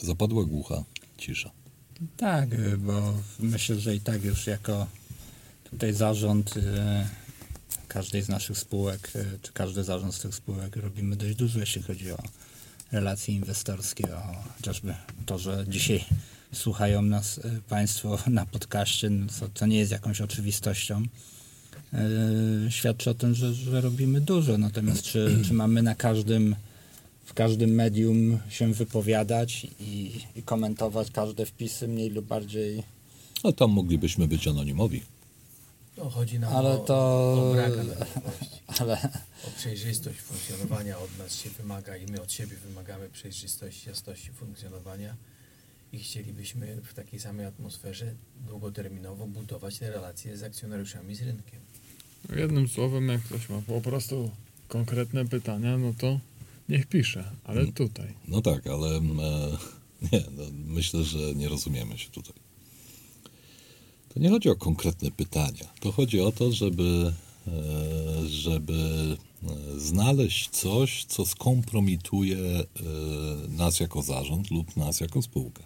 Zapadła 0.00 0.44
głucha 0.44 0.84
cisza. 1.18 1.50
Tak, 2.16 2.78
bo 2.78 3.14
myślę, 3.38 3.80
że 3.80 3.96
i 3.96 4.00
tak 4.00 4.24
już 4.24 4.46
jako 4.46 4.86
tutaj 5.70 5.92
zarząd 5.92 6.56
y, 6.56 6.62
każdej 7.90 8.22
z 8.22 8.28
naszych 8.28 8.58
spółek, 8.58 9.12
y, 9.16 9.38
czy 9.42 9.52
każdy 9.52 9.84
zarząd 9.84 10.14
z 10.14 10.20
tych 10.20 10.34
spółek 10.34 10.76
robimy 10.76 11.16
dość 11.16 11.34
dużo, 11.34 11.60
jeśli 11.60 11.82
chodzi 11.82 12.12
o 12.12 12.18
relacje 12.92 13.34
inwestorskie, 13.34 14.16
o 14.16 14.22
chociażby 14.56 14.94
to, 15.26 15.38
że 15.38 15.64
dzisiaj 15.68 16.04
słuchają 16.52 17.02
nas 17.02 17.38
y, 17.38 17.60
Państwo 17.68 18.18
na 18.40 18.46
podcaście, 18.46 19.10
no 19.10 19.26
to, 19.40 19.48
to 19.48 19.66
nie 19.66 19.78
jest 19.78 19.92
jakąś 19.92 20.20
oczywistością. 20.20 21.02
Y, 22.66 22.70
Świadczy 22.70 23.10
o 23.10 23.14
tym, 23.14 23.34
że, 23.34 23.54
że 23.54 23.80
robimy 23.80 24.20
dużo. 24.20 24.58
Natomiast 24.58 25.02
czy, 25.02 25.36
czy 25.46 25.54
mamy 25.54 25.82
na 25.82 25.94
każdym 25.94 26.56
w 27.24 27.34
każdym 27.34 27.70
medium 27.70 28.38
się 28.48 28.72
wypowiadać 28.72 29.66
i, 29.80 30.12
i 30.36 30.42
komentować 30.42 31.10
każde 31.10 31.46
wpisy 31.46 31.88
mniej 31.88 32.10
lub 32.10 32.26
bardziej. 32.26 32.82
A 33.42 33.52
tam 33.52 33.70
moglibyśmy 33.70 34.28
być 34.28 34.48
anonimowi. 34.48 35.02
No, 35.96 36.10
chodzi 36.10 36.38
nam 36.38 36.56
Ale 36.56 36.70
o, 36.70 36.78
to- 36.78 37.50
o 37.50 37.52
brak 37.54 37.72
anonimowości, 37.72 38.60
Ale 38.80 38.98
o 39.48 39.50
przejrzystość 39.56 40.18
funkcjonowania 40.20 40.98
od 40.98 41.18
nas 41.18 41.34
się 41.34 41.50
wymaga 41.50 41.96
i 41.96 42.06
my 42.06 42.22
od 42.22 42.32
siebie 42.32 42.56
wymagamy 42.56 43.08
przejrzystości, 43.08 43.88
jasności 43.88 44.30
funkcjonowania 44.32 45.16
i 45.92 45.98
chcielibyśmy 45.98 46.76
w 46.84 46.94
takiej 46.94 47.20
samej 47.20 47.46
atmosferze 47.46 48.14
długoterminowo 48.48 49.26
budować 49.26 49.78
te 49.78 49.90
relacje 49.90 50.36
z 50.36 50.42
akcjonariuszami, 50.42 51.14
z 51.14 51.22
rynkiem. 51.22 51.60
Jednym 52.36 52.68
słowem, 52.68 53.08
jak 53.08 53.22
ktoś 53.22 53.48
ma 53.48 53.62
po 53.66 53.80
prostu 53.80 54.30
konkretne 54.68 55.28
pytania, 55.28 55.78
no 55.78 55.92
to 55.98 56.20
niech 56.68 56.86
pisze, 56.86 57.30
ale 57.44 57.60
Mm. 57.60 57.72
tutaj. 57.72 58.14
No 58.28 58.42
tak, 58.42 58.66
ale 58.66 58.88
e, 58.96 59.00
nie, 60.12 60.20
no, 60.36 60.42
myślę, 60.66 61.04
że 61.04 61.18
nie 61.34 61.48
rozumiemy 61.48 61.98
się 61.98 62.10
tutaj. 62.10 62.34
To 64.14 64.20
nie 64.20 64.30
chodzi 64.30 64.48
o 64.50 64.56
konkretne 64.56 65.10
pytania. 65.10 65.72
To 65.80 65.92
chodzi 65.92 66.20
o 66.20 66.32
to, 66.32 66.52
żeby, 66.52 67.12
e, 67.46 68.28
żeby 68.28 69.16
e, 69.42 69.80
znaleźć 69.80 70.48
coś, 70.48 71.04
co 71.04 71.26
skompromituje 71.26 72.38
e, 72.38 72.64
nas 73.48 73.80
jako 73.80 74.02
zarząd 74.02 74.50
lub 74.50 74.76
nas 74.76 75.00
jako 75.00 75.22
spółkę. 75.22 75.62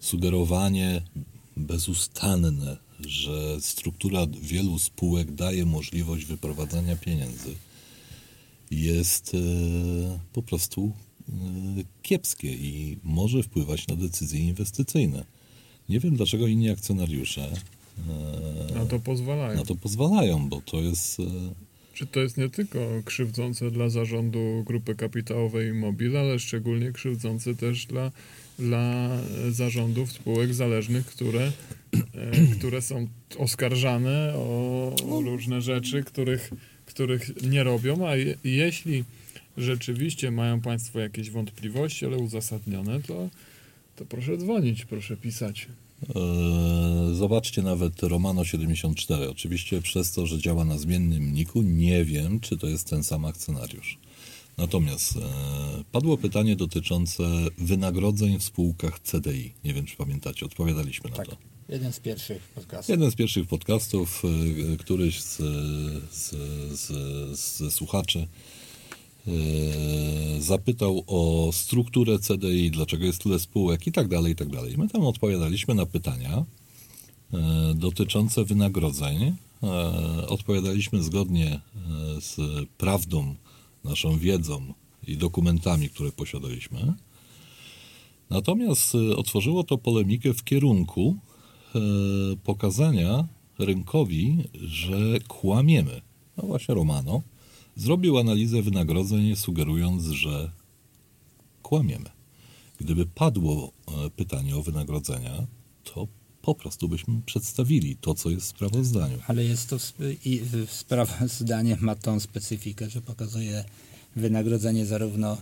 Sugerowanie 0.00 1.02
bezustanne, 1.56 2.76
że 3.00 3.60
struktura 3.60 4.26
wielu 4.42 4.78
spółek 4.78 5.32
daje 5.32 5.66
możliwość 5.66 6.24
wyprowadzania 6.24 6.96
pieniędzy, 6.96 7.54
jest 8.70 9.36
po 10.32 10.42
prostu 10.42 10.92
kiepskie 12.02 12.52
i 12.52 12.98
może 13.02 13.42
wpływać 13.42 13.86
na 13.86 13.96
decyzje 13.96 14.40
inwestycyjne. 14.40 15.24
Nie 15.90 16.00
wiem, 16.00 16.16
dlaczego 16.16 16.46
inni 16.46 16.70
akcjonariusze 16.70 17.42
e, 18.70 18.74
Na 18.74 18.86
to 18.86 18.98
pozwalają. 18.98 19.58
na 19.58 19.64
to 19.64 19.74
pozwalają, 19.74 20.48
bo 20.48 20.60
to 20.60 20.80
jest. 20.80 21.20
e, 21.20 21.24
Czy 21.94 22.06
to 22.06 22.20
jest 22.20 22.36
nie 22.36 22.48
tylko 22.48 22.78
krzywdzące 23.04 23.70
dla 23.70 23.88
zarządu 23.88 24.62
grupy 24.66 24.94
kapitałowej 24.94 25.72
Mobil, 25.74 26.16
ale 26.16 26.38
szczególnie 26.38 26.92
krzywdzące 26.92 27.54
też 27.54 27.86
dla, 27.86 28.10
dla 28.58 29.08
zarządów 29.50 30.12
spółek 30.12 30.54
zależnych, 30.54 31.06
które, 31.06 31.52
e, 31.92 32.56
które 32.58 32.82
są 32.82 33.06
oskarżane 33.38 34.32
o, 34.36 34.94
o 35.10 35.20
różne 35.20 35.60
rzeczy, 35.62 36.04
których, 36.04 36.50
których 36.86 37.42
nie 37.42 37.62
robią, 37.64 38.08
a 38.08 38.16
je, 38.16 38.36
jeśli 38.44 39.04
rzeczywiście 39.56 40.30
mają 40.30 40.60
Państwo 40.60 41.00
jakieś 41.00 41.30
wątpliwości, 41.30 42.06
ale 42.06 42.16
uzasadnione, 42.16 43.00
to, 43.02 43.28
to 44.00 44.06
proszę 44.06 44.36
dzwonić, 44.38 44.84
proszę 44.84 45.16
pisać. 45.16 45.68
e, 46.16 47.14
Zobaczcie 47.14 47.62
nawet 47.62 48.02
Romano 48.02 48.44
74. 48.44 49.30
Oczywiście 49.30 49.82
przez 49.82 50.12
to, 50.12 50.26
że 50.26 50.38
działa 50.38 50.64
na 50.64 50.78
zmiennym 50.78 51.32
niku, 51.34 51.62
nie 51.62 52.04
wiem, 52.04 52.40
czy 52.40 52.56
to 52.56 52.66
jest 52.66 52.90
ten 52.90 53.04
sam 53.04 53.24
akcjonariusz. 53.24 53.98
Natomiast 54.58 55.16
e, 55.16 55.20
padło 55.92 56.18
pytanie 56.18 56.56
dotyczące 56.56 57.22
wynagrodzeń 57.58 58.38
w 58.38 58.42
spółkach 58.44 59.00
CDI. 59.00 59.52
Nie 59.64 59.74
wiem, 59.74 59.86
czy 59.86 59.96
pamiętacie, 59.96 60.46
odpowiadaliśmy 60.46 61.10
na 61.10 61.16
Tak. 61.16 61.26
to. 61.28 61.36
Jeden 61.68 61.92
z 61.92 62.00
pierwszych 62.00 62.42
podcastów. 62.42 62.88
Jeden 62.88 63.10
z 63.10 63.14
pierwszych 63.14 63.46
podcastów, 63.46 64.22
y, 64.74 64.76
któryś 64.76 65.20
z, 65.22 65.36
z, 66.12 66.30
z, 66.80 66.88
z 67.40 67.74
słuchaczy 67.74 68.26
zapytał 70.38 71.04
o 71.06 71.50
strukturę 71.52 72.18
CDI, 72.18 72.70
dlaczego 72.70 73.04
jest 73.04 73.22
tyle 73.22 73.38
spółek 73.38 73.86
i 73.86 73.92
tak 73.92 74.08
dalej, 74.08 74.32
i 74.32 74.36
tak 74.36 74.48
dalej. 74.48 74.74
My 74.78 74.88
tam 74.88 75.06
odpowiadaliśmy 75.06 75.74
na 75.74 75.86
pytania 75.86 76.44
y, 77.34 77.36
dotyczące 77.74 78.44
wynagrodzeń. 78.44 79.22
Y, 79.22 80.26
Odpowiadaliśmy 80.26 81.02
zgodnie 81.02 81.60
z 82.20 82.36
prawdą, 82.78 83.34
naszą 83.84 84.18
wiedzą 84.18 84.74
i 85.06 85.16
dokumentami, 85.16 85.88
które 85.88 86.12
posiadaliśmy. 86.12 86.94
Natomiast 88.30 88.94
otworzyło 89.16 89.64
to 89.64 89.78
polemikę 89.78 90.34
w 90.34 90.44
kierunku 90.44 91.16
pokazania 92.44 93.26
rynkowi, 93.58 94.36
że 94.54 95.20
kłamiemy. 95.28 96.00
No 96.36 96.46
właśnie 96.46 96.74
Romano 96.74 97.22
zrobił 97.76 98.18
analizę 98.18 98.62
wynagrodzeń, 98.62 99.36
sugerując, 99.36 100.04
że 100.04 100.50
kłamiemy. 101.62 102.10
Gdyby 102.80 103.06
padło 103.06 103.72
e, 103.88 104.10
pytanie 104.10 104.56
o 104.56 104.62
wynagrodzenia, 104.62 105.46
to 105.84 106.08
po 106.42 106.54
prostu 106.54 106.88
byśmy 106.88 107.20
przedstawili 107.26 107.96
to, 107.96 108.14
co 108.14 108.30
jest 108.30 108.46
w 108.46 108.48
sprawozdaniu. 108.48 109.18
Ale 109.26 109.44
jest 109.44 109.68
to 109.68 109.76
i 110.24 110.42
sprawozdanie 110.68 111.76
ma 111.80 111.94
tą 111.94 112.20
specyfikę, 112.20 112.90
że 112.90 113.00
pokazuje 113.00 113.64
wynagrodzenie 114.16 114.86
zarówno 114.86 115.36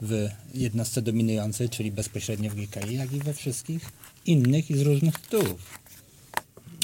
w 0.00 0.28
jednostce 0.54 1.02
dominującej, 1.02 1.68
czyli 1.68 1.92
bezpośrednio 1.92 2.50
w 2.50 2.54
GKI, 2.54 2.94
jak 2.94 3.12
i 3.12 3.18
we 3.18 3.34
wszystkich 3.34 3.92
innych 4.26 4.70
i 4.70 4.78
z 4.78 4.80
różnych 4.80 5.18
tytułów. 5.18 5.78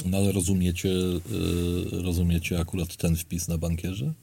No 0.05 0.17
ale 0.17 0.31
rozumiecie, 0.31 0.89
y, 0.89 1.21
rozumiecie 1.91 2.59
akurat 2.59 2.95
ten 2.95 3.15
wpis 3.15 3.47
na 3.47 3.57
bankierze? 3.57 4.13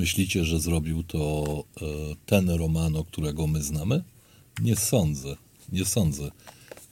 Myślicie, 0.00 0.44
że 0.44 0.60
zrobił 0.60 1.02
to 1.02 1.64
y, 1.82 1.84
ten 2.26 2.50
Romano, 2.50 3.04
którego 3.04 3.46
my 3.46 3.62
znamy? 3.62 4.04
Nie 4.62 4.76
sądzę, 4.76 5.36
nie 5.72 5.84
sądzę. 5.84 6.30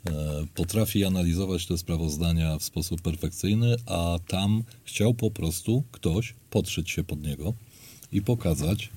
E, 0.07 0.47
Potrafi 0.55 1.05
analizować 1.05 1.67
te 1.67 1.79
sprawozdania 1.79 2.59
w 2.59 2.65
sposób 2.65 3.03
perfekcyjny, 3.03 3.77
a 3.87 4.19
tam 4.29 4.63
chciał 4.85 5.15
po 5.15 5.31
prostu 5.31 5.83
ktoś 5.93 6.35
podszyć 6.51 6.91
się 6.91 7.05
pod 7.05 7.23
niego 7.23 7.55
i 8.13 8.23
pokazać, 8.23 8.89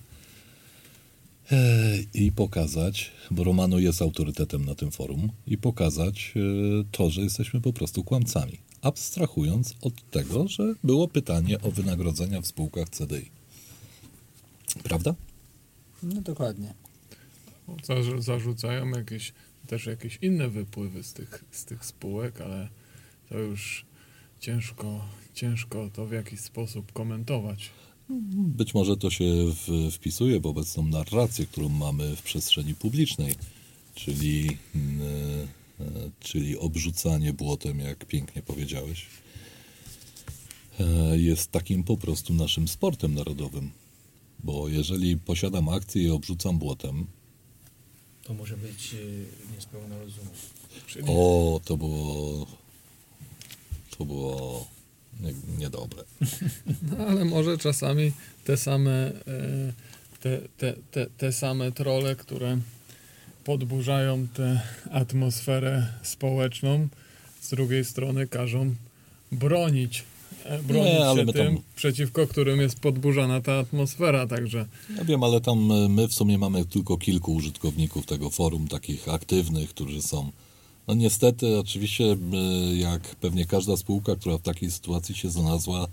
e, 1.52 1.98
i 2.14 2.32
pokazać, 2.32 3.12
bo 3.32 3.44
Romano 3.44 3.80
jest 3.80 4.02
autorytetem 4.02 4.66
na 4.66 4.76
tym 4.76 4.92
forum, 4.92 5.30
i 5.48 5.58
pokazać 5.58 6.34
e, 6.36 6.40
to, 6.92 7.10
że 7.10 7.22
jesteśmy 7.22 7.62
po 7.62 7.74
prostu 7.74 8.04
kłamcami. 8.04 8.58
Abstrahując 8.82 9.76
od 9.82 9.94
tego, 10.10 10.48
że 10.48 10.74
było 10.84 11.08
pytanie 11.08 11.62
o 11.62 11.72
wynagrodzenia 11.72 12.42
w 12.42 12.48
spółkach 12.48 12.90
CDI. 12.90 13.41
Prawda? 14.84 15.16
No 16.04 16.22
dokładnie. 16.22 16.74
Zarzu- 17.84 18.22
Zarzucają 18.22 18.90
jakieś, 18.90 19.34
też 19.68 19.86
jakieś 19.86 20.20
inne 20.22 20.50
wypływy 20.50 21.04
z 21.04 21.14
tych, 21.14 21.44
z 21.52 21.66
tych 21.66 21.86
spółek, 21.86 22.42
ale 22.42 22.70
to 23.30 23.38
już 23.38 23.86
ciężko, 24.40 25.06
ciężko 25.34 25.90
to 25.94 26.06
w 26.06 26.12
jakiś 26.12 26.40
sposób 26.40 26.92
komentować. 26.92 27.70
Być 28.34 28.74
może 28.74 28.98
to 28.98 29.10
się 29.10 29.26
w, 29.68 29.92
wpisuje 29.92 30.40
w 30.40 30.46
obecną 30.46 30.86
narrację, 30.86 31.46
którą 31.46 31.70
mamy 31.70 32.16
w 32.16 32.22
przestrzeni 32.22 32.76
publicznej, 32.76 33.36
czyli, 33.96 34.58
mm, 34.76 35.02
e, 35.80 35.86
czyli 36.20 36.58
obrzucanie 36.58 37.34
błotem, 37.34 37.80
jak 37.80 38.06
pięknie 38.06 38.42
powiedziałeś, 38.42 39.06
e, 40.80 41.18
jest 41.20 41.52
takim 41.52 41.84
po 41.84 41.98
prostu 41.98 42.34
naszym 42.34 42.68
sportem 42.68 43.14
narodowym. 43.14 43.72
Bo 44.44 44.68
jeżeli 44.68 45.18
posiadam 45.18 45.70
akcję 45.70 46.04
i 46.04 46.10
obrzucam 46.10 46.60
błotem, 46.60 47.08
To 48.24 48.34
może 48.34 48.58
być 48.58 48.94
y, 48.94 49.26
niespełna 49.56 49.98
rozumu. 50.00 50.30
Czyli 50.88 51.06
o, 51.08 51.62
to 51.66 51.78
było. 51.78 52.48
To 53.98 54.06
było 54.06 54.68
nie, 55.20 55.34
niedobre. 55.58 56.04
No, 56.90 57.06
ale 57.06 57.26
może 57.26 57.58
czasami 57.58 58.12
te 58.46 58.58
same, 58.58 58.92
e, 58.92 59.14
te, 60.20 60.42
te, 60.58 60.74
te, 60.92 61.06
te 61.18 61.34
same 61.34 61.72
trole, 61.72 62.16
które 62.16 62.58
podburzają 63.44 64.28
tę 64.28 64.62
atmosferę 64.92 65.88
społeczną, 66.04 66.88
z 67.42 67.50
drugiej 67.50 67.86
strony 67.86 68.28
każą 68.28 68.76
bronić, 69.32 70.04
bronić 70.64 70.86
Nie, 70.86 71.06
ale 71.06 71.26
się 71.26 71.34
tym, 71.34 71.56
tam- 71.56 71.64
przeciwko 71.76 72.28
którym 72.28 72.62
jest 72.62 72.80
podburzana 72.80 73.42
ta 73.42 73.60
atmosfera, 73.60 74.28
także 74.28 74.66
Ja 74.98 75.04
wiem, 75.04 75.24
ale 75.24 75.42
tam 75.42 75.72
e, 75.72 75.90
my 75.90 76.08
w 76.08 76.14
sumie 76.14 76.38
mamy 76.38 76.66
tylko 76.66 76.98
kilku 76.98 77.34
użytkowników 77.34 78.06
tego 78.06 78.30
forum, 78.30 78.68
takich 78.68 79.10
aktywnych, 79.10 79.70
którzy 79.70 80.02
są. 80.02 80.32
No 80.88 80.94
niestety, 80.94 81.60
oczywiście, 81.60 82.04
e, 82.04 82.18
jak 82.76 83.16
pewnie 83.16 83.46
każda 83.46 83.78
spółka, 83.78 84.16
która 84.16 84.38
w 84.38 84.42
takiej 84.42 84.72
sytuacji 84.72 85.16
się 85.16 85.30
znalazła, 85.30 85.88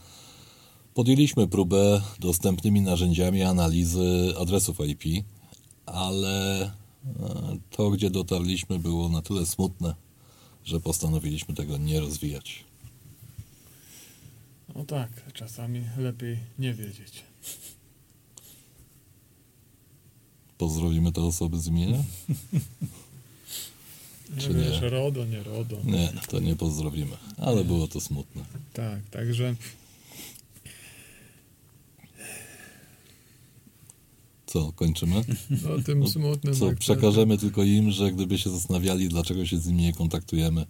podjęliśmy 0.95 1.49
próbę 1.49 2.03
dostępnymi 2.21 2.81
narzędziami 2.81 3.43
analizy 3.43 4.35
adresów 4.41 4.79
IP, 4.81 5.25
ale 5.87 6.63
e, 6.63 6.71
to, 7.71 7.91
gdzie 7.91 8.11
dotarliśmy, 8.11 8.79
było 8.79 9.09
na 9.09 9.23
tyle 9.23 9.47
smutne, 9.47 9.95
że 10.65 10.81
postanowiliśmy 10.81 11.55
tego 11.55 11.77
nie 11.77 12.01
rozwijać. 12.01 12.68
No 14.75 14.85
tak, 14.85 15.33
czasami 15.33 15.85
lepiej 15.97 16.39
nie 16.59 16.75
wiedzieć. 16.75 17.23
Pozdrowimy 20.59 21.13
te 21.13 21.23
osoby 21.23 21.59
z 21.59 21.67
imienia? 21.67 21.99
Czy 24.39 24.49
nie? 24.49 24.55
Wiesz, 24.55 24.81
RODO, 24.81 25.25
nie 25.25 25.43
RODO. 25.43 25.77
Nie, 25.85 26.13
to 26.29 26.41
nie 26.41 26.57
pozdrowimy, 26.57 27.17
ale 27.37 27.65
było 27.65 27.89
to 27.89 28.01
smutne. 28.01 28.45
Tak, 28.73 29.01
także 29.11 29.55
Co, 34.47 34.73
kończymy? 34.73 35.25
o 35.79 35.83
tym 35.83 36.09
smutnym 36.09 36.55
Co, 36.55 36.73
przekażemy 36.79 37.39
tylko 37.39 37.63
im, 37.63 37.91
że 37.91 38.13
gdyby 38.13 38.39
się 38.39 38.51
zastanawiali, 38.51 39.09
dlaczego 39.09 39.47
się 39.47 39.59
z 39.59 39.67
nimi 39.67 39.83
nie 39.83 39.93
kontaktujemy. 39.93 40.67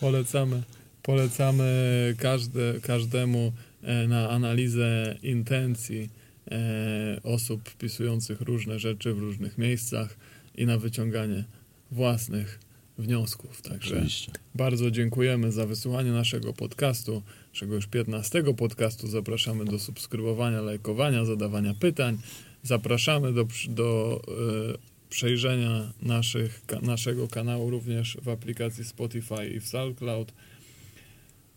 Polecamy, 0.00 0.62
polecamy 1.02 2.14
każde, 2.18 2.80
każdemu 2.80 3.52
e, 3.82 4.08
na 4.08 4.30
analizę 4.30 5.16
intencji 5.22 6.10
e, 6.50 7.20
osób 7.22 7.68
wpisujących 7.68 8.40
różne 8.40 8.78
rzeczy 8.78 9.14
w 9.14 9.18
różnych 9.18 9.58
miejscach 9.58 10.16
i 10.54 10.66
na 10.66 10.78
wyciąganie 10.78 11.44
własnych 11.90 12.58
wniosków. 12.98 13.62
Także 13.62 13.94
Oczywiście. 13.94 14.32
bardzo 14.54 14.90
dziękujemy 14.90 15.52
za 15.52 15.66
wysłuchanie 15.66 16.12
naszego 16.12 16.52
podcastu, 16.52 17.22
naszego 17.52 17.74
już 17.74 17.86
15 17.86 18.42
podcastu. 18.54 19.08
Zapraszamy 19.08 19.64
do 19.64 19.78
subskrybowania, 19.78 20.60
lajkowania, 20.60 21.24
zadawania 21.24 21.74
pytań. 21.74 22.18
Zapraszamy 22.62 23.32
do, 23.32 23.46
do 23.68 24.20
e, 24.28 24.92
przejrzenia 25.10 25.92
naszych, 26.02 26.66
ka, 26.66 26.80
naszego 26.80 27.28
kanału 27.28 27.70
również 27.70 28.18
w 28.22 28.28
aplikacji 28.28 28.84
Spotify 28.84 29.48
i 29.54 29.60
w 29.60 29.66
SoundCloud. 29.66 30.32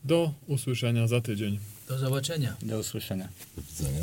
Do 0.06 0.34
usłyszenia 0.48 1.08
za 1.08 1.22
tydzień. 1.22 1.60
Do 1.88 1.98
zobaczenia. 1.98 2.56
Do 2.62 2.80
usłyszenia. 2.80 3.30
Do 3.58 3.62
widzenia. 3.62 4.02